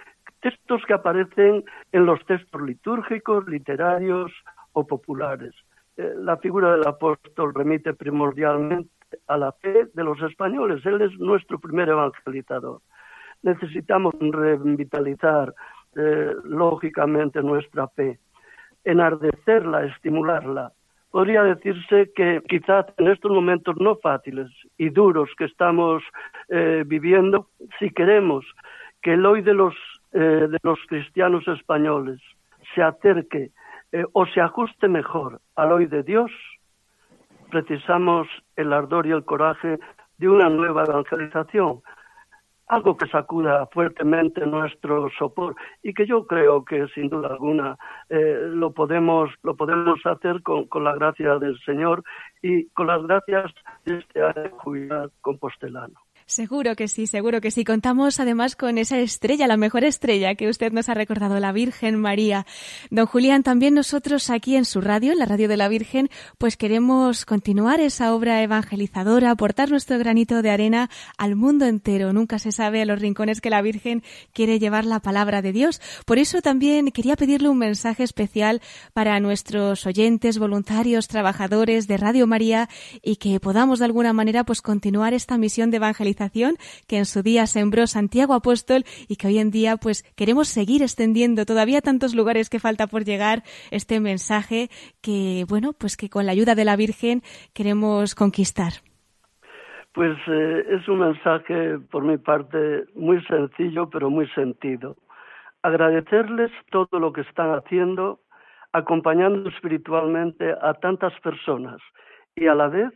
[0.47, 4.31] textos que aparecen en los textos litúrgicos, literarios
[4.71, 5.53] o populares.
[5.97, 8.89] Eh, la figura del apóstol remite primordialmente
[9.27, 10.85] a la fe de los españoles.
[10.85, 12.79] Él es nuestro primer evangelizador.
[13.43, 15.53] Necesitamos revitalizar
[15.97, 18.19] eh, lógicamente nuestra fe,
[18.85, 20.71] enardecerla, estimularla.
[21.11, 26.03] Podría decirse que quizás en estos momentos no fáciles y duros que estamos
[26.47, 28.45] eh, viviendo, si queremos
[29.01, 29.75] que el hoy de los,
[30.19, 32.19] de los cristianos españoles
[32.73, 33.51] se acerque
[33.91, 36.31] eh, o se ajuste mejor al hoy de Dios,
[37.49, 39.79] precisamos el ardor y el coraje
[40.17, 41.81] de una nueva evangelización,
[42.67, 47.77] algo que sacuda fuertemente nuestro sopor y que yo creo que sin duda alguna
[48.09, 52.03] eh, lo podemos lo podemos hacer con, con, la gracia del Señor
[52.41, 53.53] y con las gracias
[53.85, 56.06] de este año jubilar compostelano.
[56.29, 57.63] Seguro que sí, seguro que sí.
[57.63, 61.95] Contamos además con esa estrella, la mejor estrella que usted nos ha recordado, la Virgen
[61.95, 62.45] María.
[62.91, 66.57] Don Julián, también nosotros aquí en su radio, en la radio de la Virgen, pues
[66.57, 72.11] queremos continuar esa obra evangelizadora, aportar nuestro granito de arena al mundo entero.
[72.11, 75.79] Nunca se sabe a los rincones que la Virgen quiere llevar la palabra de Dios.
[76.05, 78.61] Por eso también quería pedirle un mensaje especial
[78.91, 82.67] para nuestros oyentes, voluntarios, trabajadores de Radio María
[83.01, 86.16] y que podamos de alguna manera pues continuar esta misión de evangelización
[86.87, 90.81] que en su día sembró Santiago Apóstol y que hoy en día pues queremos seguir
[90.81, 94.69] extendiendo todavía tantos lugares que falta por llegar este mensaje
[95.01, 97.21] que bueno pues que con la ayuda de la Virgen
[97.53, 98.73] queremos conquistar.
[99.93, 104.95] Pues eh, es un mensaje por mi parte muy sencillo pero muy sentido.
[105.61, 108.19] Agradecerles todo lo que están haciendo,
[108.73, 111.79] acompañando espiritualmente a tantas personas
[112.35, 112.91] y a la vez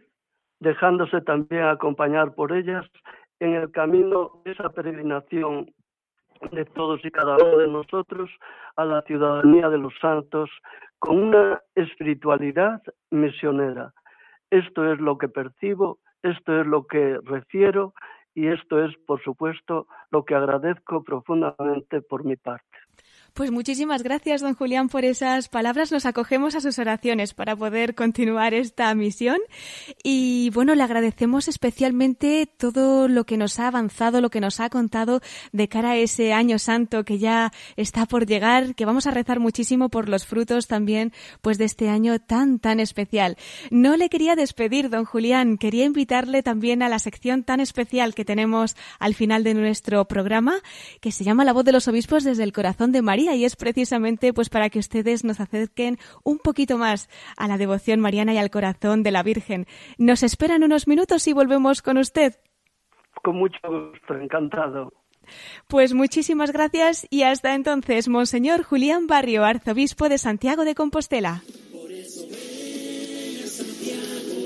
[0.61, 2.85] dejándose también acompañar por ellas
[3.39, 5.73] en el camino de esa peregrinación
[6.51, 8.29] de todos y cada uno de nosotros
[8.75, 10.49] a la ciudadanía de los santos
[10.99, 13.91] con una espiritualidad misionera.
[14.51, 17.93] Esto es lo que percibo, esto es lo que refiero
[18.35, 22.77] y esto es, por supuesto, lo que agradezco profundamente por mi parte.
[23.33, 25.89] Pues muchísimas gracias, don Julián, por esas palabras.
[25.89, 29.37] Nos acogemos a sus oraciones para poder continuar esta misión.
[30.03, 34.69] Y bueno, le agradecemos especialmente todo lo que nos ha avanzado, lo que nos ha
[34.69, 35.21] contado
[35.53, 39.39] de cara a ese año santo que ya está por llegar, que vamos a rezar
[39.39, 43.37] muchísimo por los frutos también, pues de este año tan, tan especial.
[43.69, 45.57] No le quería despedir, don Julián.
[45.57, 50.55] Quería invitarle también a la sección tan especial que tenemos al final de nuestro programa,
[50.99, 53.55] que se llama La voz de los obispos desde el corazón de María y es
[53.55, 58.37] precisamente pues para que ustedes nos acerquen un poquito más a la devoción mariana y
[58.37, 59.67] al corazón de la Virgen.
[59.97, 62.35] Nos esperan unos minutos y volvemos con usted.
[63.23, 64.91] Con mucho gusto, encantado.
[65.67, 71.43] Pues muchísimas gracias y hasta entonces, Monseñor Julián Barrio, arzobispo de Santiago de Compostela.
[71.71, 74.45] Por eso ven a Santiago,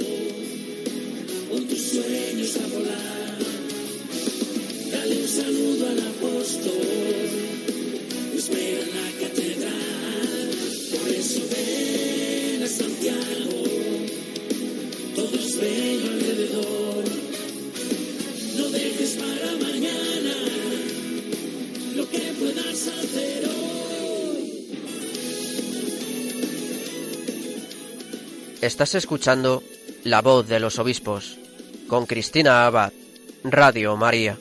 [1.50, 3.40] con tus sueños a volar.
[4.92, 7.45] Dale un saludo al apóstol
[8.46, 10.50] espera la catedral.
[10.92, 13.64] Por eso ven a Santiago,
[15.16, 17.04] todos ven alrededor.
[18.58, 20.36] No dejes para mañana
[21.96, 24.78] lo que puedas hacer hoy.
[28.62, 29.64] Estás escuchando
[30.04, 31.40] La voz de los obispos
[31.88, 32.94] con Cristina Abad,
[33.44, 34.38] Radio María.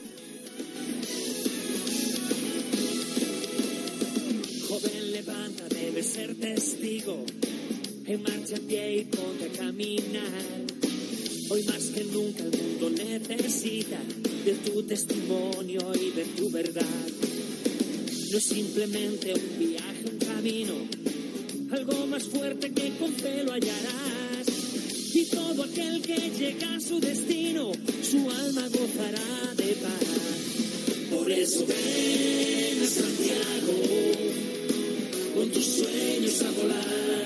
[18.35, 20.73] Es simplemente un viaje, un camino,
[21.71, 24.45] algo más fuerte que con fe lo hallarás.
[25.13, 27.71] Y todo aquel que llega a su destino,
[28.03, 31.11] su alma gozará de paz.
[31.11, 33.73] Por eso ven a Santiago,
[35.33, 37.23] con tus sueños a volar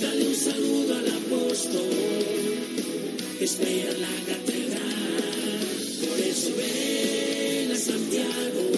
[0.00, 1.90] Dale un saludo al apóstol
[3.38, 5.20] que espera en la catedral.
[6.08, 8.69] Por eso ven a Santiago,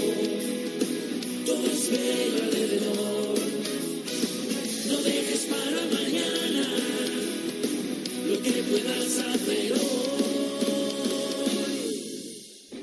[1.92, 3.41] bello alrededor.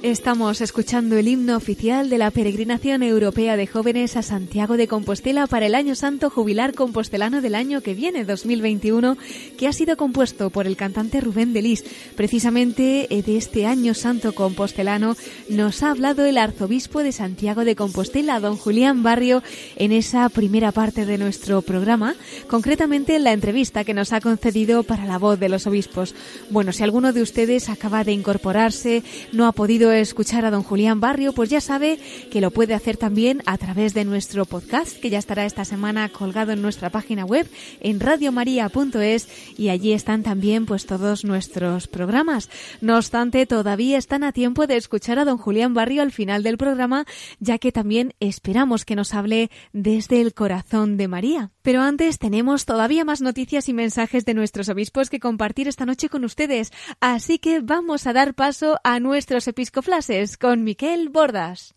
[0.01, 5.45] Estamos escuchando el himno oficial de la peregrinación europea de jóvenes a Santiago de Compostela
[5.45, 9.17] para el Año Santo Jubilar Compostelano del año que viene, 2021,
[9.57, 11.83] que ha sido compuesto por el cantante Rubén Delis.
[12.15, 15.17] Precisamente eh, de este Año Santo Compostelano
[15.49, 19.43] nos ha hablado el arzobispo de Santiago de Compostela, don Julián Barrio,
[19.75, 22.15] en esa primera parte de nuestro programa,
[22.47, 26.15] concretamente en la entrevista que nos ha concedido para la voz de los obispos.
[26.49, 30.99] Bueno, si alguno de ustedes acaba de incorporarse, no ha podido escuchar a don Julián
[30.99, 31.99] Barrio, pues ya sabe
[32.29, 36.09] que lo puede hacer también a través de nuestro podcast, que ya estará esta semana
[36.09, 37.49] colgado en nuestra página web
[37.79, 42.49] en radiomaria.es y allí están también pues todos nuestros programas.
[42.81, 46.57] No obstante, todavía están a tiempo de escuchar a don Julián Barrio al final del
[46.57, 47.05] programa,
[47.39, 51.51] ya que también esperamos que nos hable desde el corazón de María.
[51.61, 56.09] Pero antes tenemos todavía más noticias y mensajes de nuestros obispos que compartir esta noche
[56.09, 61.73] con ustedes, así que vamos a dar paso a nuestros episcopos Flases con Miquel Bordas.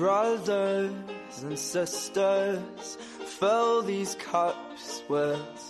[0.00, 0.90] brothers
[1.42, 2.96] and sisters,
[3.38, 5.69] fill these cups with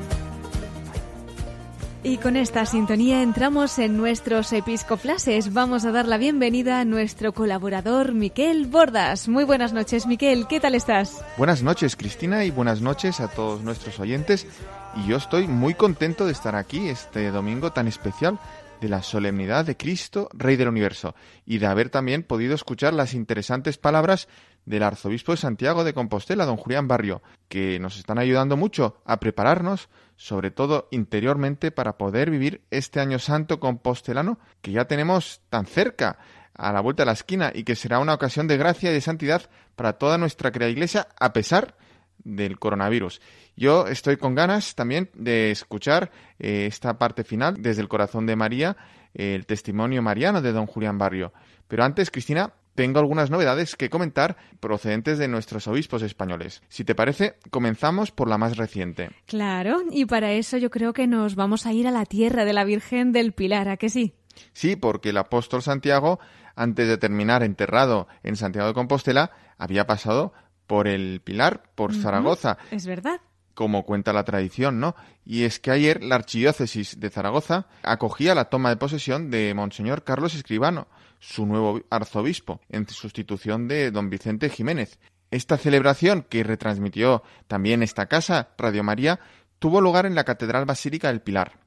[2.03, 5.53] Y con esta sintonía entramos en nuestros episcoplases.
[5.53, 9.27] Vamos a dar la bienvenida a nuestro colaborador Miquel Bordas.
[9.27, 10.47] Muy buenas noches, Miquel.
[10.47, 11.23] ¿Qué tal estás?
[11.37, 14.47] Buenas noches, Cristina, y buenas noches a todos nuestros oyentes.
[14.95, 18.39] Y yo estoy muy contento de estar aquí este domingo tan especial
[18.81, 21.13] de la solemnidad de Cristo, Rey del Universo,
[21.45, 24.27] y de haber también podido escuchar las interesantes palabras
[24.65, 29.19] del arzobispo de Santiago de Compostela, don Julián Barrio, que nos están ayudando mucho a
[29.19, 29.87] prepararnos,
[30.21, 36.19] sobre todo interiormente, para poder vivir este año santo compostelano que ya tenemos tan cerca,
[36.53, 39.01] a la vuelta de la esquina, y que será una ocasión de gracia y de
[39.01, 41.75] santidad para toda nuestra querida iglesia, a pesar
[42.23, 43.19] del coronavirus.
[43.55, 48.35] Yo estoy con ganas también de escuchar eh, esta parte final desde el corazón de
[48.35, 48.77] María,
[49.15, 51.33] el testimonio mariano de don Julián Barrio.
[51.67, 56.63] Pero antes, Cristina, tengo algunas novedades que comentar procedentes de nuestros obispos españoles.
[56.67, 59.11] Si te parece, comenzamos por la más reciente.
[59.27, 62.53] Claro, y para eso yo creo que nos vamos a ir a la tierra de
[62.53, 64.15] la Virgen del Pilar, ¿a que sí?
[64.53, 66.19] Sí, porque el apóstol Santiago,
[66.55, 69.29] antes de terminar enterrado en Santiago de Compostela,
[69.59, 70.33] había pasado
[70.65, 72.57] por el Pilar, por Zaragoza.
[72.71, 73.21] Es verdad.
[73.53, 74.95] Como cuenta la tradición, ¿no?
[75.23, 80.03] Y es que ayer la archidiócesis de Zaragoza acogía la toma de posesión de Monseñor
[80.03, 80.87] Carlos Escribano,
[81.21, 84.99] su nuevo arzobispo, en sustitución de don Vicente Jiménez.
[85.29, 89.19] Esta celebración, que retransmitió también esta casa, Radio María,
[89.59, 91.59] tuvo lugar en la Catedral Basílica del Pilar.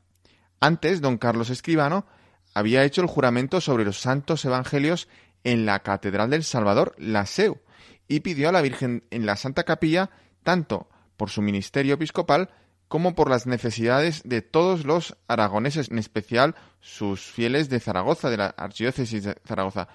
[0.61, 2.05] Antes, don Carlos Escribano
[2.53, 5.09] había hecho el juramento sobre los santos evangelios
[5.45, 7.61] en la Catedral del Salvador, la SEU,
[8.09, 10.11] y pidió a la Virgen en la Santa Capilla
[10.43, 12.51] tanto por su ministerio episcopal
[12.95, 18.37] como por las necesidades de todos los aragoneses, en especial sus fieles de Zaragoza, de
[18.37, 19.89] la Archidiócesis de Zaragoza,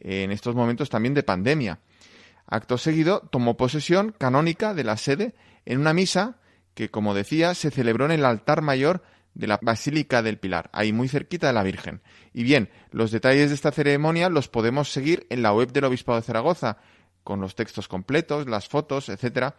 [0.00, 1.78] en estos momentos también de pandemia.
[2.46, 5.34] Acto seguido, tomó posesión canónica de la sede
[5.64, 6.40] en una misa
[6.74, 10.92] que, como decía, se celebró en el altar mayor de la Basílica del Pilar, ahí
[10.92, 12.02] muy cerquita de la Virgen.
[12.34, 16.20] Y bien, los detalles de esta ceremonia los podemos seguir en la web del Obispado
[16.20, 16.76] de Zaragoza,
[17.24, 19.56] con los textos completos, las fotos, etcétera.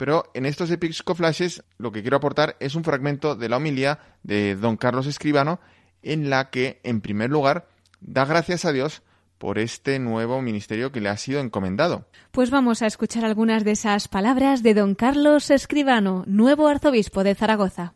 [0.00, 4.56] Pero en estos episcoflashes lo que quiero aportar es un fragmento de la homilía de
[4.56, 5.60] don Carlos Escribano,
[6.02, 7.68] en la que, en primer lugar,
[8.00, 9.02] da gracias a Dios
[9.36, 12.06] por este nuevo ministerio que le ha sido encomendado.
[12.30, 17.34] Pues vamos a escuchar algunas de esas palabras de don Carlos Escribano, nuevo arzobispo de
[17.34, 17.92] Zaragoza.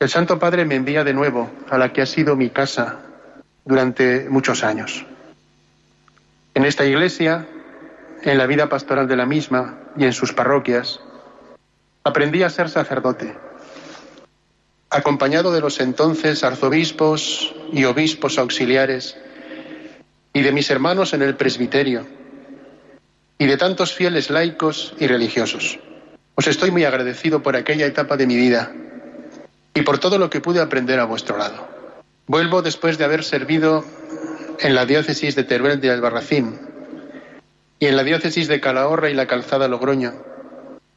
[0.00, 3.00] El Santo Padre me envía de nuevo a la que ha sido mi casa
[3.64, 5.06] durante muchos años.
[6.52, 7.48] En esta iglesia,
[8.20, 11.00] en la vida pastoral de la misma y en sus parroquias,
[12.04, 13.34] aprendí a ser sacerdote,
[14.90, 19.16] acompañado de los entonces arzobispos y obispos auxiliares
[20.34, 22.06] y de mis hermanos en el presbiterio
[23.38, 25.80] y de tantos fieles laicos y religiosos.
[26.34, 28.70] Os estoy muy agradecido por aquella etapa de mi vida
[29.72, 31.66] y por todo lo que pude aprender a vuestro lado.
[32.26, 33.82] Vuelvo después de haber servido
[34.60, 36.60] en la diócesis de Teruel de Albarracín
[37.78, 40.33] y en la diócesis de Calahorra y la Calzada Logroño,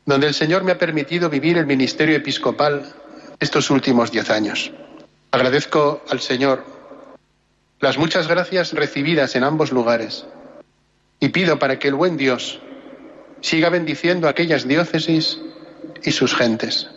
[0.07, 2.93] donde el Señor me ha permitido vivir el ministerio episcopal
[3.39, 4.71] estos últimos diez años.
[5.31, 6.65] Agradezco al Señor
[7.81, 10.25] las muchas gracias recibidas en ambos lugares
[11.19, 12.59] y pido para que el buen Dios
[13.41, 15.39] siga bendiciendo aquellas diócesis
[16.01, 16.89] y sus gentes.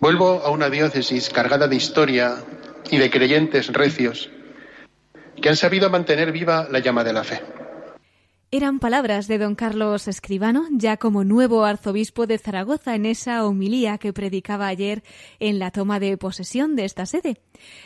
[0.00, 2.36] Vuelvo a una diócesis cargada de historia
[2.90, 4.28] y de creyentes recios
[5.40, 7.40] que han sabido mantener viva la llama de la fe.
[8.50, 13.98] Eran palabras de don Carlos Escribano, ya como nuevo arzobispo de Zaragoza en esa homilía
[13.98, 15.02] que predicaba ayer
[15.38, 17.42] en la toma de posesión de esta sede.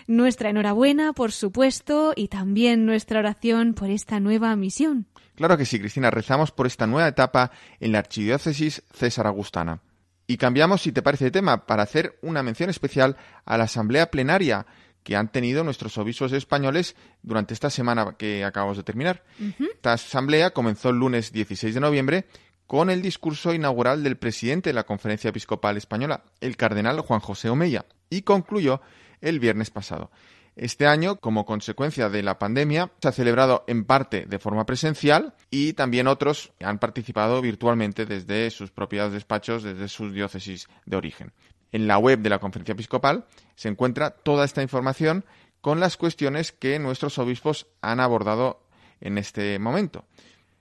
[0.07, 5.07] Nuestra enhorabuena, por supuesto, y también nuestra oración por esta nueva misión.
[5.35, 7.51] Claro que sí, Cristina, rezamos por esta nueva etapa
[7.81, 9.81] en la Archidiócesis César Agustana.
[10.29, 14.13] Y cambiamos, si te parece, de tema para hacer una mención especial a la asamblea
[14.13, 14.67] plenaria
[15.03, 19.23] que han tenido nuestros obispos españoles durante esta semana que acabamos de terminar.
[19.59, 22.27] Esta asamblea comenzó el lunes 16 de noviembre
[22.67, 27.51] con el discurso inaugural del presidente de la Conferencia Episcopal Española, el cardenal Juan José
[27.51, 28.81] Omeya, y concluyó
[29.21, 30.11] el viernes pasado.
[30.55, 35.35] Este año, como consecuencia de la pandemia, se ha celebrado en parte de forma presencial
[35.51, 41.33] y también otros han participado virtualmente desde sus propios despachos, desde sus diócesis de origen.
[41.73, 43.25] En la web de la Conferencia Episcopal
[43.57, 45.25] se encuentra toda esta información
[45.61, 48.61] con las cuestiones que nuestros obispos han abordado
[49.01, 50.05] en este momento.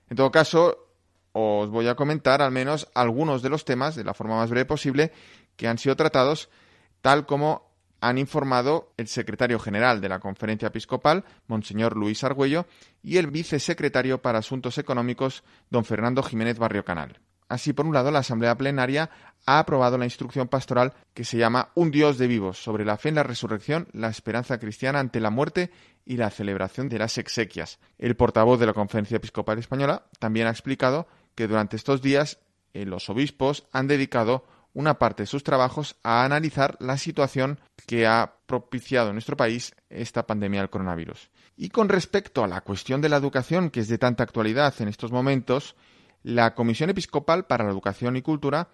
[0.08, 0.88] En todo caso,
[1.32, 4.64] os voy a comentar al menos algunos de los temas de la forma más breve
[4.64, 5.12] posible
[5.56, 6.48] que han sido tratados,
[7.00, 12.66] tal como han informado el secretario general de la Conferencia Episcopal, Monseñor Luis Argüello,
[13.02, 17.20] y el vicesecretario para Asuntos Económicos, don Fernando Jiménez Barrio Canal.
[17.52, 19.10] Así, por un lado, la Asamblea Plenaria
[19.44, 23.10] ha aprobado la instrucción pastoral que se llama Un Dios de vivos sobre la fe
[23.10, 25.70] en la resurrección, la esperanza cristiana ante la muerte
[26.06, 27.78] y la celebración de las exequias.
[27.98, 32.38] El portavoz de la Conferencia Episcopal Española también ha explicado que durante estos días
[32.72, 38.06] eh, los obispos han dedicado una parte de sus trabajos a analizar la situación que
[38.06, 41.28] ha propiciado en nuestro país esta pandemia del coronavirus.
[41.58, 44.88] Y con respecto a la cuestión de la educación, que es de tanta actualidad en
[44.88, 45.76] estos momentos,
[46.22, 48.68] la Comisión Episcopal para la Educación y Cultura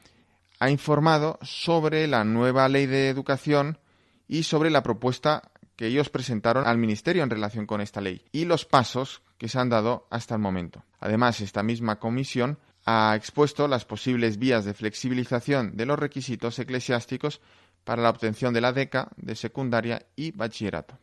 [0.60, 3.78] ha informado sobre la nueva ley de educación
[4.26, 8.44] y sobre la propuesta que ellos presentaron al Ministerio en relación con esta ley y
[8.44, 10.84] los pasos que se han dado hasta el momento.
[10.98, 17.40] Además, esta misma comisión ha expuesto las posibles vías de flexibilización de los requisitos eclesiásticos
[17.84, 20.98] para la obtención de la DECA de secundaria y bachillerato.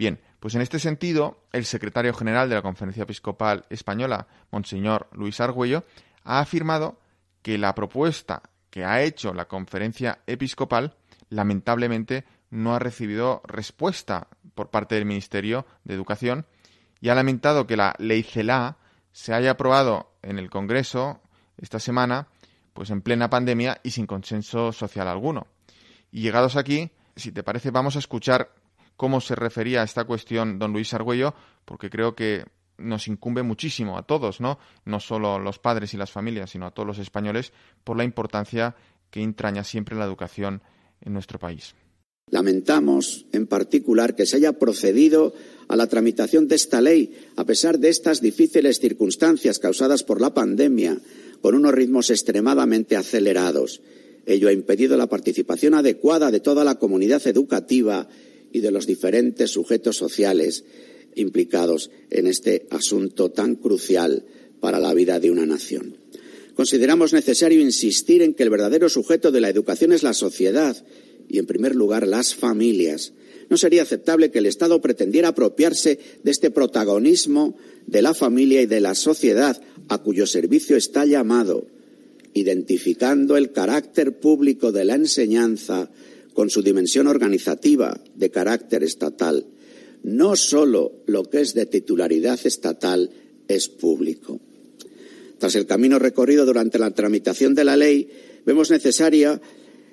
[0.00, 5.40] Bien, pues en este sentido, el secretario general de la Conferencia Episcopal Española, Monseñor Luis
[5.40, 5.84] Argüello,
[6.24, 6.98] ha afirmado
[7.42, 8.40] que la propuesta
[8.70, 10.96] que ha hecho la Conferencia Episcopal
[11.28, 16.46] lamentablemente no ha recibido respuesta por parte del Ministerio de Educación
[17.02, 18.78] y ha lamentado que la ley CELA
[19.12, 21.20] se haya aprobado en el Congreso
[21.58, 22.28] esta semana,
[22.72, 25.46] pues en plena pandemia y sin consenso social alguno.
[26.10, 28.54] Y llegados aquí, si te parece, vamos a escuchar
[29.00, 31.32] cómo se refería a esta cuestión don Luis Argüello,
[31.64, 32.44] porque creo que
[32.76, 34.58] nos incumbe muchísimo a todos, ¿no?
[34.84, 38.76] No solo los padres y las familias, sino a todos los españoles, por la importancia
[39.10, 40.60] que entraña siempre la educación
[41.00, 41.74] en nuestro país.
[42.28, 45.32] Lamentamos, en particular, que se haya procedido
[45.68, 50.34] a la tramitación de esta ley, a pesar de estas difíciles circunstancias causadas por la
[50.34, 51.00] pandemia,
[51.40, 53.80] con unos ritmos extremadamente acelerados.
[54.26, 58.06] Ello ha impedido la participación adecuada de toda la comunidad educativa
[58.52, 60.64] y de los diferentes sujetos sociales
[61.14, 64.24] implicados en este asunto tan crucial
[64.60, 65.96] para la vida de una nación.
[66.54, 70.76] Consideramos necesario insistir en que el verdadero sujeto de la educación es la sociedad
[71.28, 73.12] y, en primer lugar, las familias.
[73.48, 78.66] No sería aceptable que el Estado pretendiera apropiarse de este protagonismo de la familia y
[78.66, 81.66] de la sociedad a cuyo servicio está llamado,
[82.34, 85.90] identificando el carácter público de la enseñanza
[86.40, 89.44] con su dimensión organizativa de carácter estatal.
[90.02, 93.10] No solo lo que es de titularidad estatal
[93.46, 94.40] es público.
[95.36, 98.08] Tras el camino recorrido durante la tramitación de la ley,
[98.46, 99.38] vemos necesaria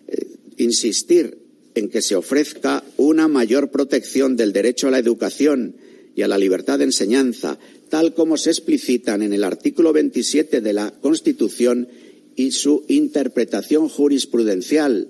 [0.07, 0.25] eh,
[0.55, 1.37] insistir
[1.75, 5.75] en que se ofrezca una mayor protección del derecho a la educación
[6.15, 10.71] y a la libertad de enseñanza, tal como se explicitan en el artículo 27 de
[10.71, 11.89] la Constitución
[12.37, 15.09] y su interpretación jurisprudencial,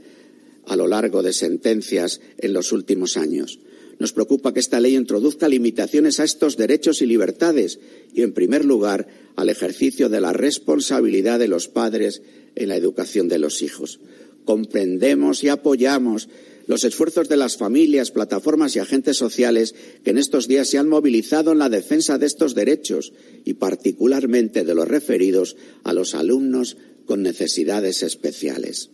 [0.68, 3.60] a lo largo de sentencias en los últimos años.
[4.00, 7.80] Nos preocupa que esta ley introduzca limitaciones a estos derechos y libertades
[8.14, 12.22] y, en primer lugar, al ejercicio de la responsabilidad de los padres
[12.56, 14.00] en la educación de los hijos.
[14.46, 16.30] Comprendemos y apoyamos
[16.68, 20.90] los esfuerzos de las familias, plataformas y agentes sociales que en estos días se han
[20.90, 23.14] movilizado en la defensa de estos derechos
[23.46, 28.92] y particularmente de los referidos a los alumnos con necesidades especiales.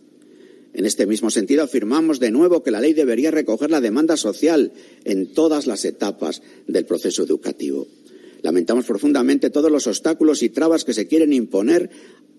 [0.74, 4.72] En este mismo sentido, afirmamos de nuevo que la ley debería recoger la demanda social
[5.04, 7.86] en todas las etapas del proceso educativo.
[8.42, 11.90] Lamentamos profundamente todos los obstáculos y trabas que se quieren imponer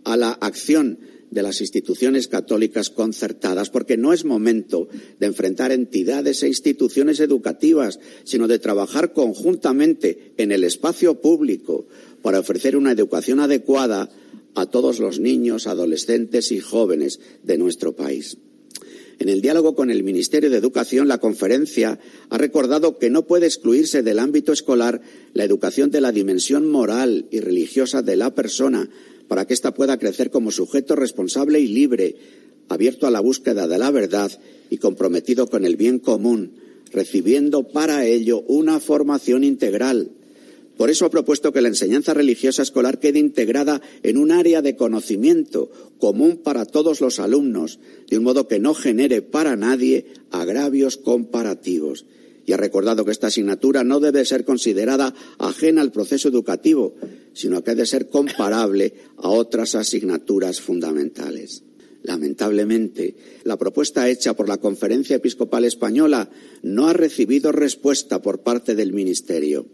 [0.03, 0.99] a la acción
[1.31, 7.99] de las instituciones católicas concertadas, porque no es momento de enfrentar entidades e instituciones educativas,
[8.25, 11.87] sino de trabajar conjuntamente en el espacio público
[12.21, 14.09] para ofrecer una educación adecuada
[14.55, 18.37] a todos los niños, adolescentes y jóvenes de nuestro país.
[19.19, 21.99] En el diálogo con el Ministerio de Educación, la conferencia
[22.29, 25.01] ha recordado que no puede excluirse del ámbito escolar
[25.33, 28.89] la educación de la dimensión moral y religiosa de la persona
[29.27, 32.15] para que ésta pueda crecer como sujeto responsable y libre,
[32.67, 34.31] abierto a la búsqueda de la verdad
[34.69, 36.53] y comprometido con el bien común,
[36.91, 40.11] recibiendo para ello una formación integral
[40.77, 44.75] por eso ha propuesto que la enseñanza religiosa escolar quede integrada en un área de
[44.75, 50.97] conocimiento común para todos los alumnos, de un modo que no genere para nadie agravios
[50.97, 52.05] comparativos.
[52.45, 56.95] Y ha recordado que esta asignatura no debe ser considerada ajena al proceso educativo,
[57.33, 61.63] sino que ha de ser comparable a otras asignaturas fundamentales.
[62.03, 63.15] Lamentablemente,
[63.45, 66.29] la propuesta hecha por la Conferencia Episcopal Española
[66.61, 69.65] no ha recibido respuesta por parte del Ministerio.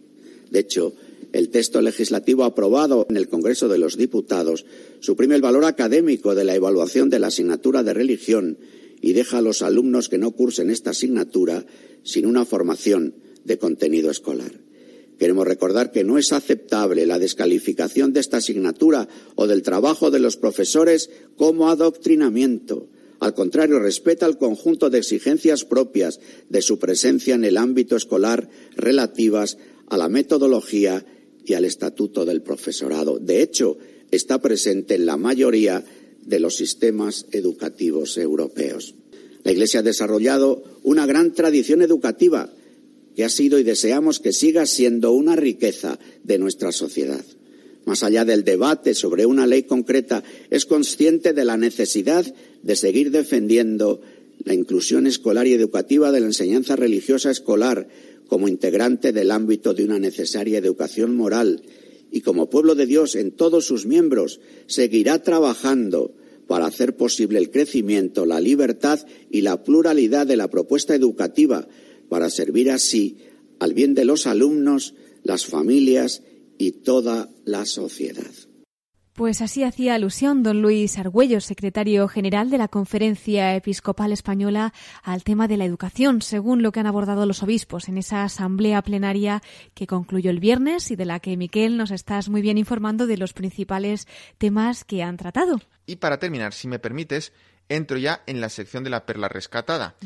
[0.51, 0.93] De hecho,
[1.31, 4.65] el texto legislativo aprobado en el Congreso de los Diputados
[4.99, 8.57] suprime el valor académico de la evaluación de la asignatura de religión
[9.01, 11.65] y deja a los alumnos que no cursen esta asignatura
[12.03, 14.51] sin una formación de contenido escolar.
[15.17, 20.19] Queremos recordar que no es aceptable la descalificación de esta asignatura o del trabajo de
[20.19, 22.89] los profesores como adoctrinamiento.
[23.19, 28.49] Al contrario, respeta el conjunto de exigencias propias de su presencia en el ámbito escolar
[28.75, 29.57] relativas
[29.91, 31.05] a la metodología
[31.45, 33.19] y al estatuto del profesorado.
[33.19, 33.77] De hecho,
[34.09, 35.83] está presente en la mayoría
[36.25, 38.95] de los sistemas educativos europeos.
[39.43, 42.49] La Iglesia ha desarrollado una gran tradición educativa
[43.17, 47.25] que ha sido y deseamos que siga siendo una riqueza de nuestra sociedad.
[47.83, 52.33] Más allá del debate sobre una ley concreta, es consciente de la necesidad
[52.63, 53.99] de seguir defendiendo
[54.45, 57.89] la inclusión escolar y educativa de la enseñanza religiosa escolar
[58.31, 61.63] como integrante del ámbito de una necesaria educación moral
[62.11, 66.15] y como pueblo de Dios en todos sus miembros seguirá trabajando
[66.47, 71.67] para hacer posible el crecimiento, la libertad y la pluralidad de la propuesta educativa
[72.07, 73.17] para servir así
[73.59, 76.23] al bien de los alumnos, las familias
[76.57, 78.31] y toda la sociedad.
[79.21, 85.23] Pues así hacía alusión don Luis Argüello, secretario general de la Conferencia Episcopal Española, al
[85.23, 89.43] tema de la educación, según lo que han abordado los obispos en esa asamblea plenaria
[89.75, 93.17] que concluyó el viernes y de la que, Miquel, nos estás muy bien informando de
[93.17, 94.07] los principales
[94.39, 95.59] temas que han tratado.
[95.85, 97.31] Y para terminar, si me permites,
[97.69, 99.97] entro ya en la sección de la perla rescatada.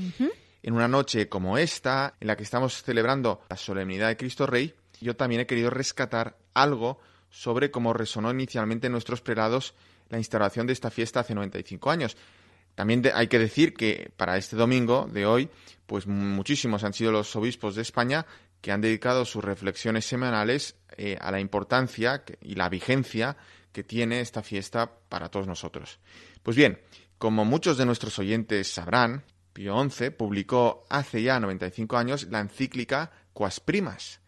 [0.61, 4.73] En una noche como esta, en la que estamos celebrando la solemnidad de Cristo Rey,
[4.99, 6.99] yo también he querido rescatar algo
[7.35, 9.73] sobre cómo resonó inicialmente en nuestros prelados
[10.07, 12.15] la instalación de esta fiesta hace 95 años.
[12.75, 15.49] También hay que decir que para este domingo de hoy,
[15.85, 18.25] pues muchísimos han sido los obispos de España
[18.61, 23.35] que han dedicado sus reflexiones semanales eh, a la importancia y la vigencia
[23.73, 25.99] que tiene esta fiesta para todos nosotros.
[26.41, 26.79] Pues bien,
[27.17, 33.11] como muchos de nuestros oyentes sabrán, Pío XI publicó hace ya 95 años la encíclica
[33.33, 34.21] Quas Primas,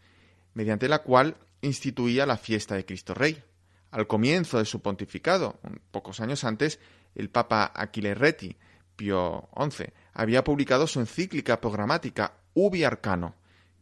[0.52, 3.42] mediante la cual instituía la fiesta de Cristo Rey.
[3.90, 5.58] Al comienzo de su pontificado,
[5.90, 6.78] pocos años antes,
[7.14, 8.56] el Papa Achille Reti,
[8.96, 13.34] Pío XI, había publicado su encíclica programática Ubi Arcano,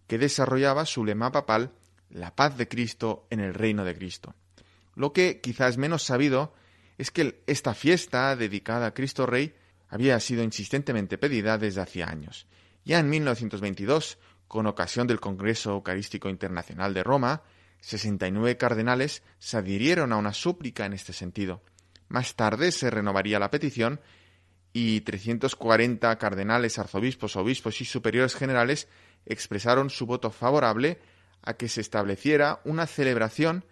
[0.06, 1.72] que desarrollaba su lema papal
[2.10, 4.34] La paz de Cristo en el reino de Cristo.
[4.94, 6.54] Lo que quizás menos sabido
[6.98, 9.54] es que esta fiesta dedicada a Cristo Rey
[9.88, 12.46] había sido insistentemente pedida desde hacía años.
[12.84, 14.18] Ya en 1922,
[14.48, 17.42] con ocasión del Congreso Eucarístico Internacional de Roma,
[17.80, 21.62] 69 cardenales se adhirieron a una súplica en este sentido.
[22.08, 24.00] Más tarde se renovaría la petición
[24.72, 28.88] y 340 cardenales, arzobispos, obispos y superiores generales
[29.24, 30.98] expresaron su voto favorable
[31.42, 33.64] a que se estableciera una celebración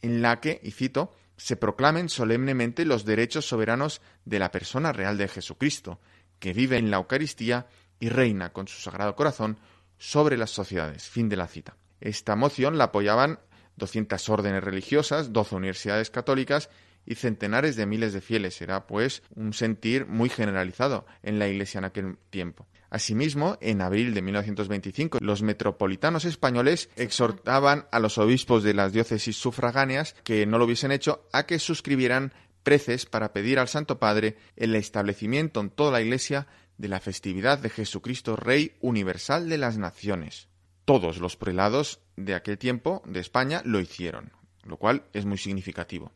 [0.00, 5.18] en la que, y cito, se proclamen solemnemente los derechos soberanos de la persona real
[5.18, 6.00] de Jesucristo,
[6.38, 7.66] que vive en la Eucaristía
[8.00, 9.58] y reina con su sagrado corazón
[9.98, 11.08] sobre las sociedades.
[11.08, 11.76] Fin de la cita.
[12.00, 13.40] Esta moción la apoyaban
[13.76, 16.68] 200 órdenes religiosas, 12 universidades católicas
[17.06, 18.60] y centenares de miles de fieles.
[18.60, 22.66] Era, pues, un sentir muy generalizado en la Iglesia en aquel tiempo.
[22.90, 29.36] Asimismo, en abril de 1925, los metropolitanos españoles exhortaban a los obispos de las diócesis
[29.36, 32.32] sufragáneas que no lo hubiesen hecho a que suscribieran
[32.62, 36.46] preces para pedir al Santo Padre el establecimiento en toda la Iglesia
[36.76, 40.47] de la festividad de Jesucristo Rey universal de las naciones.
[40.88, 44.32] Todos los prelados de aquel tiempo de España lo hicieron,
[44.64, 46.12] lo cual es muy significativo.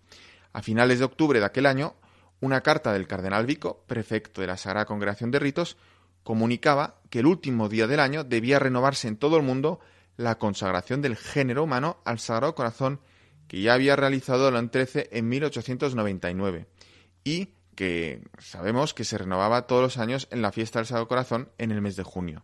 [0.54, 1.94] A finales de octubre de aquel año,
[2.40, 5.76] una carta del cardenal Vico, prefecto de la Sagrada Congregación de Ritos,
[6.22, 9.78] comunicaba que el último día del año debía renovarse en todo el mundo
[10.16, 13.02] la consagración del género humano al Sagrado Corazón
[13.48, 16.66] que ya había realizado el 13 en 1899
[17.24, 21.50] y que sabemos que se renovaba todos los años en la fiesta del Sagrado Corazón
[21.58, 22.42] en el mes de junio.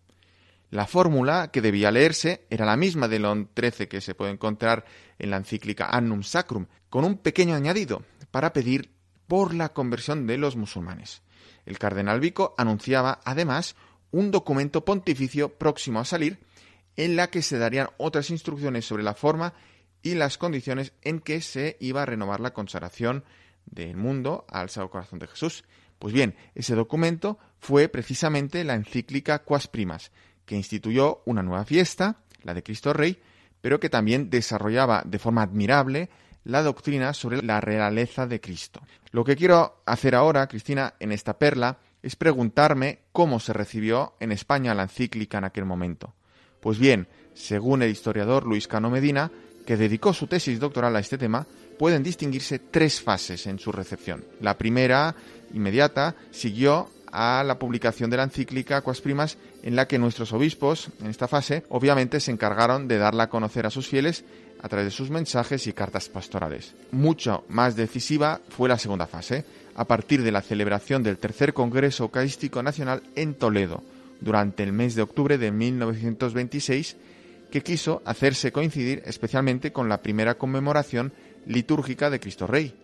[0.71, 4.85] La fórmula que debía leerse era la misma de León XIII que se puede encontrar
[5.19, 8.93] en la encíclica Annum Sacrum, con un pequeño añadido para pedir
[9.27, 11.23] por la conversión de los musulmanes.
[11.65, 13.77] El cardenal Vico anunciaba además
[14.11, 16.39] un documento pontificio próximo a salir
[16.97, 19.55] en la que se darían otras instrucciones sobre la forma
[20.03, 23.25] y las condiciones en que se iba a renovar la consagración
[23.67, 25.65] del mundo al Sagrado Corazón de Jesús.
[25.99, 30.13] Pues bien, ese documento fue precisamente la encíclica Quas Primas,
[30.49, 33.21] que instituyó una nueva fiesta, la de Cristo Rey,
[33.61, 36.09] pero que también desarrollaba de forma admirable
[36.45, 38.81] la doctrina sobre la realeza de Cristo.
[39.11, 44.33] Lo que quiero hacer ahora, Cristina, en esta perla, es preguntarme cómo se recibió en
[44.33, 46.15] España la encíclica en aquel momento.
[46.61, 49.31] Pues bien, según el historiador Luis Cano Medina,
[49.67, 51.47] que dedicó su tesis doctoral a este tema,
[51.79, 54.25] pueden distinguirse tres fases en su recepción.
[54.41, 55.15] La primera,
[55.53, 60.89] inmediata, siguió a la publicación de la encíclica Quas Primas, en la que nuestros obispos,
[61.01, 64.25] en esta fase, obviamente se encargaron de darla a conocer a sus fieles
[64.61, 66.75] a través de sus mensajes y cartas pastorales.
[66.91, 69.45] Mucho más decisiva fue la segunda fase,
[69.75, 73.83] a partir de la celebración del tercer Congreso Eucarístico Nacional en Toledo,
[74.21, 76.97] durante el mes de octubre de 1926,
[77.51, 81.13] que quiso hacerse coincidir especialmente con la primera conmemoración
[81.47, 82.75] litúrgica de Cristo Rey.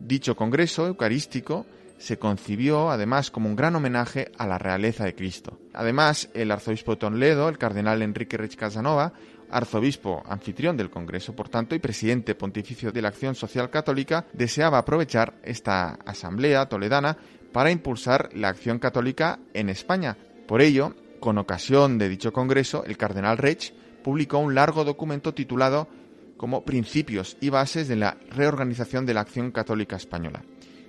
[0.00, 1.66] Dicho Congreso Eucarístico
[2.00, 5.60] se concibió además como un gran homenaje a la realeza de Cristo.
[5.74, 9.12] Además, el arzobispo de Toledo, el cardenal Enrique Rech Casanova,
[9.50, 14.78] arzobispo anfitrión del Congreso, por tanto, y presidente pontificio de la Acción Social Católica, deseaba
[14.78, 17.18] aprovechar esta asamblea toledana
[17.52, 20.16] para impulsar la acción católica en España.
[20.48, 25.86] Por ello, con ocasión de dicho Congreso, el cardenal Rech publicó un largo documento titulado
[26.38, 30.42] como principios y bases de la reorganización de la acción católica española.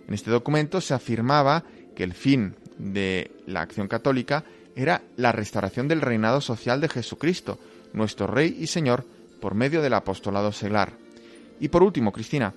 [0.08, 1.64] En este documento se afirmaba
[1.96, 4.44] que el fin de la acción católica
[4.76, 7.60] era la restauración del reinado social de Jesucristo,
[7.94, 9.06] nuestro Rey y Señor,
[9.40, 10.94] por medio del apostolado seglar.
[11.60, 12.54] Y por último, Cristina,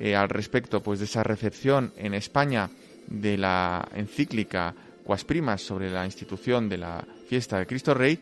[0.00, 2.70] eh, al respecto pues, de esa recepción en España
[3.06, 4.74] de la encíclica
[5.04, 8.18] Quas Primas sobre la institución de la fiesta de Cristo Rey,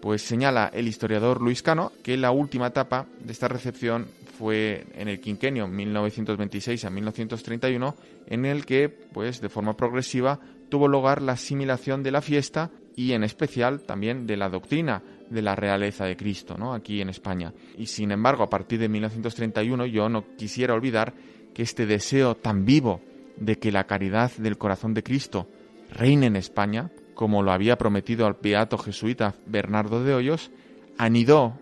[0.00, 4.06] pues señala el historiador Luis Cano que la última etapa de esta recepción
[4.36, 7.94] fue en el quinquenio 1926 a 1931,
[8.26, 13.12] en el que, pues, de forma progresiva tuvo lugar la asimilación de la fiesta y
[13.12, 16.74] en especial también de la doctrina de la realeza de Cristo, ¿no?
[16.74, 17.52] aquí en España.
[17.78, 21.14] Y sin embargo, a partir de 1931 yo no quisiera olvidar
[21.54, 23.00] que este deseo tan vivo
[23.36, 25.48] de que la caridad del corazón de Cristo
[25.90, 30.50] reine en España, como lo había prometido al beato jesuita Bernardo de Hoyos,
[30.98, 31.58] anidó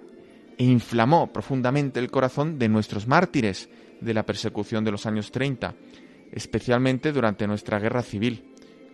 [0.64, 3.68] inflamó profundamente el corazón de nuestros mártires
[4.00, 5.74] de la persecución de los años 30,
[6.32, 8.44] especialmente durante nuestra guerra civil,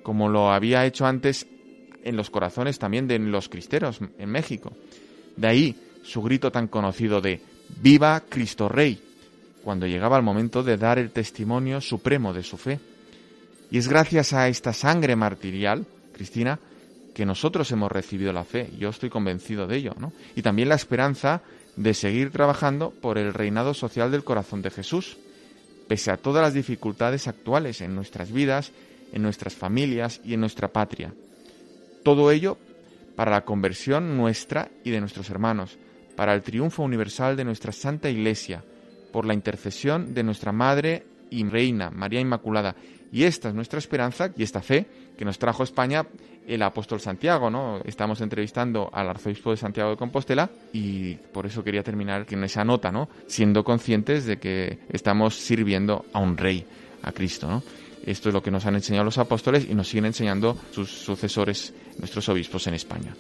[0.03, 1.47] como lo había hecho antes
[2.03, 4.73] en los corazones también de los cristeros en México.
[5.37, 7.41] De ahí su grito tan conocido de
[7.81, 9.01] Viva Cristo Rey,
[9.63, 12.81] cuando llegaba el momento de dar el testimonio supremo de su fe.
[13.71, 16.59] Y es gracias a esta sangre martirial, Cristina,
[17.19, 18.71] que nosotros hemos recibido la fe.
[18.79, 20.13] Yo estoy convencido de ello, ¿no?
[20.37, 21.43] Y también la esperanza
[21.75, 25.17] de seguir trabajando por el reinado social del corazón de Jesús,
[25.89, 28.71] pese a todas las dificultades actuales en nuestras vidas,
[29.13, 31.13] en nuestras familias y en nuestra patria.
[32.05, 32.57] Todo ello
[33.17, 35.77] para la conversión nuestra y de nuestros hermanos,
[36.15, 38.63] para el triunfo universal de nuestra Santa Iglesia,
[39.13, 42.77] por la intercesión de nuestra Madre y Reina, María Inmaculada.
[43.11, 44.87] Y esta es nuestra esperanza y esta fe
[45.19, 46.07] que nos trajo España
[46.47, 47.81] el apóstol Santiago, ¿no?
[47.85, 52.65] Estamos entrevistando al arzobispo de Santiago de Compostela y por eso quería terminar con esa
[52.65, 53.09] nota, ¿no?
[53.27, 56.65] Siendo conscientes de que estamos sirviendo a un rey,
[57.03, 57.63] a Cristo, ¿no?
[58.07, 61.75] Esto es lo que nos han enseñado los apóstoles y nos siguen enseñando sus sucesores,
[61.99, 63.15] nuestros obispos en España.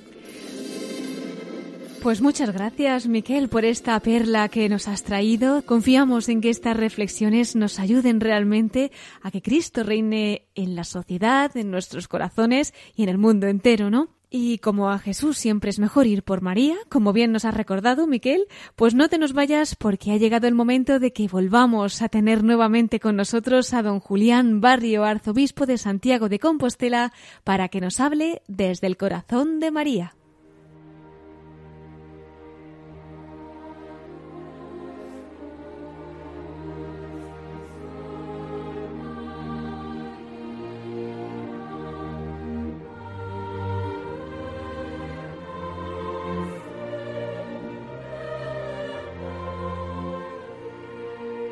[2.02, 5.62] Pues muchas gracias, Miquel, por esta perla que nos has traído.
[5.62, 11.54] Confiamos en que estas reflexiones nos ayuden realmente a que Cristo reine en la sociedad,
[11.56, 14.10] en nuestros corazones y en el mundo entero, ¿no?
[14.30, 18.06] Y como a Jesús siempre es mejor ir por María, como bien nos has recordado,
[18.06, 18.46] Miquel,
[18.76, 22.44] pues no te nos vayas porque ha llegado el momento de que volvamos a tener
[22.44, 28.00] nuevamente con nosotros a don Julián Barrio, arzobispo de Santiago de Compostela, para que nos
[28.00, 30.17] hable desde el corazón de María.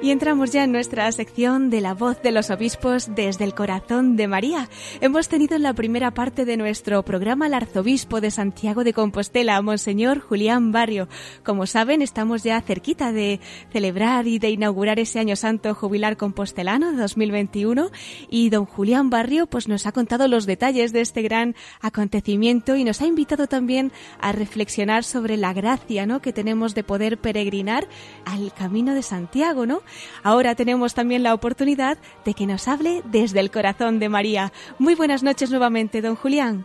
[0.06, 4.14] Y entramos ya en nuestra sección de la voz de los obispos desde el corazón
[4.14, 4.68] de María.
[5.00, 9.60] Hemos tenido en la primera parte de nuestro programa al arzobispo de Santiago de Compostela,
[9.62, 11.08] Monseñor Julián Barrio.
[11.42, 13.40] Como saben, estamos ya cerquita de
[13.72, 17.90] celebrar y de inaugurar ese año santo jubilar compostelano de 2021
[18.30, 22.84] y don Julián Barrio pues nos ha contado los detalles de este gran acontecimiento y
[22.84, 23.90] nos ha invitado también
[24.20, 26.22] a reflexionar sobre la gracia, ¿no?
[26.22, 27.88] que tenemos de poder peregrinar
[28.24, 29.82] al camino de Santiago, ¿no?
[30.22, 34.52] Ahora tenemos también la oportunidad de que nos hable desde el corazón de María.
[34.78, 36.64] Muy buenas noches nuevamente, don Julián.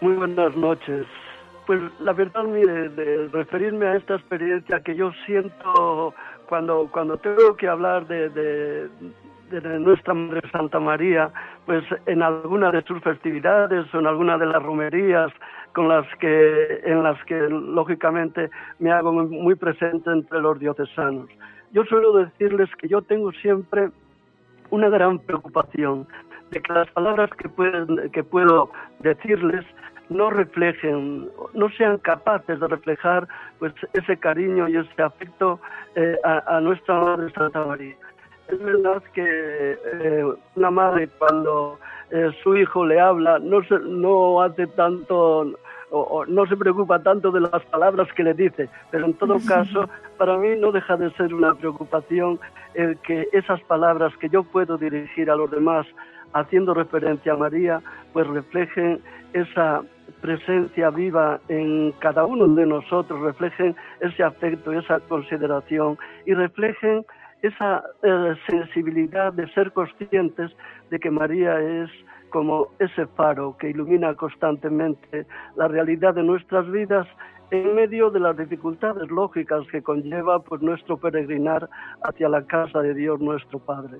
[0.00, 1.06] Muy buenas noches.
[1.66, 6.14] Pues la verdad, mire, de referirme a esta experiencia que yo siento
[6.48, 8.88] cuando, cuando tengo que hablar de,
[9.78, 11.30] nuestra Madre Santa María,
[11.66, 15.30] pues en alguna de sus festividades o en alguna de las romerías
[15.72, 21.28] con las que, en las que lógicamente me hago muy presente entre los diocesanos
[21.72, 23.90] yo suelo decirles que yo tengo siempre
[24.70, 26.06] una gran preocupación
[26.50, 29.64] de que las palabras que, pueden, que puedo decirles
[30.08, 33.28] no reflejen, no sean capaces de reflejar
[33.60, 35.60] pues ese cariño y ese afecto
[35.94, 37.94] eh, a, nuestra Madre Santa María.
[38.48, 40.24] Es verdad que eh,
[40.56, 41.78] una madre cuando
[42.10, 45.54] eh, su hijo le habla no, se, no hace tanto
[45.90, 49.88] o, no se preocupa tanto de las palabras que le dice, pero en todo caso,
[50.16, 52.38] para mí no deja de ser una preocupación
[52.74, 55.86] el que esas palabras que yo puedo dirigir a los demás
[56.32, 57.82] haciendo referencia a María,
[58.12, 59.00] pues reflejen
[59.32, 59.82] esa
[60.20, 67.04] presencia viva en cada uno de nosotros, reflejen ese afecto, esa consideración y reflejen
[67.42, 70.52] esa eh, sensibilidad de ser conscientes
[70.90, 71.90] de que María es
[72.30, 75.26] como ese faro que ilumina constantemente
[75.56, 77.06] la realidad de nuestras vidas
[77.50, 81.68] en medio de las dificultades lógicas que conlleva pues nuestro peregrinar
[82.02, 83.98] hacia la casa de Dios nuestro Padre.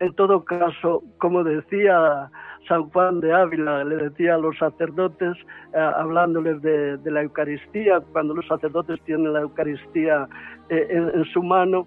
[0.00, 2.30] En todo caso, como decía
[2.68, 5.36] San Juan de Ávila, le decía a los sacerdotes,
[5.72, 10.28] eh, hablándoles de, la Eucaristía, cuando los sacerdotes tienen la Eucaristía
[10.68, 11.86] eh, en, su mano,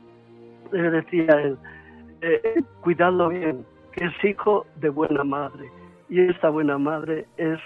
[0.72, 1.58] le decía él,
[2.22, 3.66] eh, cuidadlo bien,
[3.98, 5.72] que es hijo de buena madre.
[6.08, 7.60] Y esta buena madre es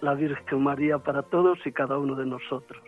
[0.00, 2.82] la Virgen María para todos y cada uno de nosotros.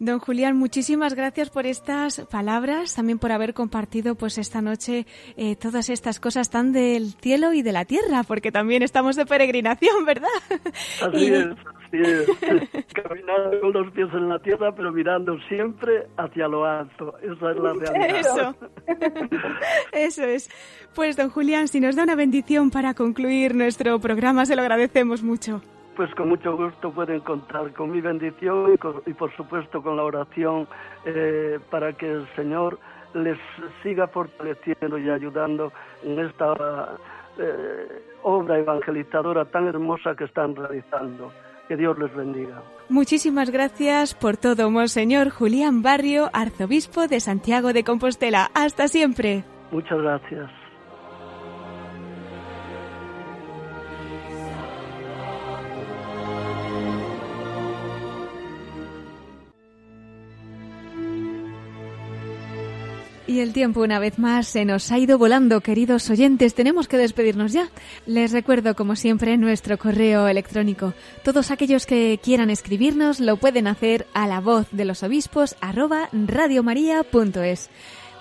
[0.00, 5.06] Don Julián, muchísimas gracias por estas palabras, también por haber compartido pues esta noche
[5.36, 9.26] eh, todas estas cosas tan del cielo y de la tierra, porque también estamos de
[9.26, 10.28] peregrinación, ¿verdad?
[11.02, 11.48] Así es,
[11.90, 12.86] así es.
[12.94, 17.14] Caminando con los pies en la tierra, pero mirando siempre hacia lo alto.
[17.22, 18.16] Esa es la realidad.
[18.16, 18.54] Eso.
[19.92, 20.50] Eso es.
[20.94, 25.22] Pues don Julián, si nos da una bendición para concluir nuestro programa, se lo agradecemos
[25.22, 25.60] mucho
[25.96, 28.72] pues con mucho gusto pueden contar con mi bendición
[29.04, 30.66] y, por supuesto con la oración
[31.04, 32.78] eh, para que el Señor
[33.12, 33.36] les
[33.82, 36.96] siga fortaleciendo y ayudando en esta
[37.38, 41.32] eh, obra evangelizadora tan hermosa que están realizando.
[41.70, 42.64] Que Dios les bendiga.
[42.88, 48.50] Muchísimas gracias por todo, Monseñor Julián Barrio, arzobispo de Santiago de Compostela.
[48.54, 49.44] Hasta siempre.
[49.70, 50.50] Muchas gracias.
[63.30, 66.52] Y el tiempo una vez más se nos ha ido volando, queridos oyentes.
[66.52, 67.68] Tenemos que despedirnos ya.
[68.04, 70.94] Les recuerdo, como siempre, nuestro correo electrónico.
[71.22, 76.08] Todos aquellos que quieran escribirnos lo pueden hacer a la voz de los obispos arroba
[76.12, 77.70] radiomaria.es.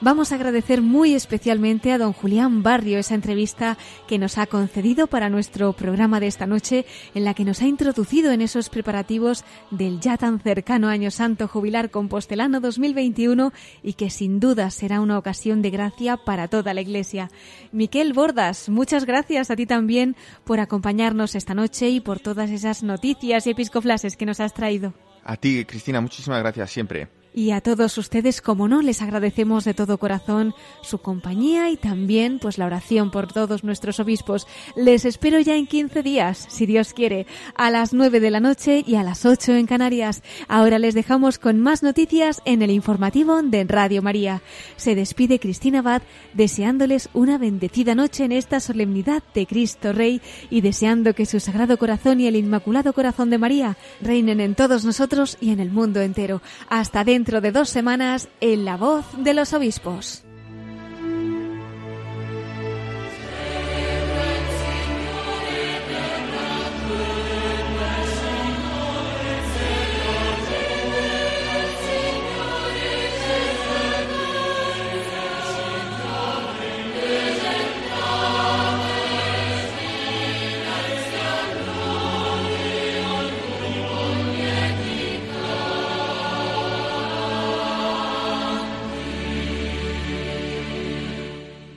[0.02, 3.78] Vamos a agradecer muy especialmente a don Julián Barrio esa entrevista
[4.08, 7.68] que nos ha concedido para nuestro programa de esta noche, en la que nos ha
[7.68, 13.52] introducido en esos preparativos del ya tan cercano Año Santo Jubilar Compostelano 2021
[13.84, 17.30] y que sin duda será una ocasión de gracia para toda la Iglesia.
[17.74, 22.84] Miquel Bordas, muchas gracias a ti también por acompañarnos esta noche y por todas esas
[22.84, 24.94] noticias y episcoflases que nos has traído.
[25.26, 27.19] A ti, Cristina, muchísimas gracias siempre.
[27.34, 32.40] Y a todos ustedes, como no, les agradecemos de todo corazón su compañía y también
[32.40, 34.48] pues la oración por todos nuestros obispos.
[34.76, 38.84] Les espero ya en 15 días, si Dios quiere, a las 9 de la noche
[38.86, 40.24] y a las 8 en Canarias.
[40.48, 44.42] Ahora les dejamos con más noticias en el informativo de Radio María.
[44.76, 46.02] Se despide Cristina Abad
[46.34, 50.20] deseándoles una bendecida noche en esta solemnidad de Cristo Rey
[50.50, 54.84] y deseando que su Sagrado Corazón y el Inmaculado Corazón de María reinen en todos
[54.84, 56.42] nosotros y en el mundo entero.
[56.70, 60.24] Hasta dentro dentro de dos semanas en La Voz de los Obispos.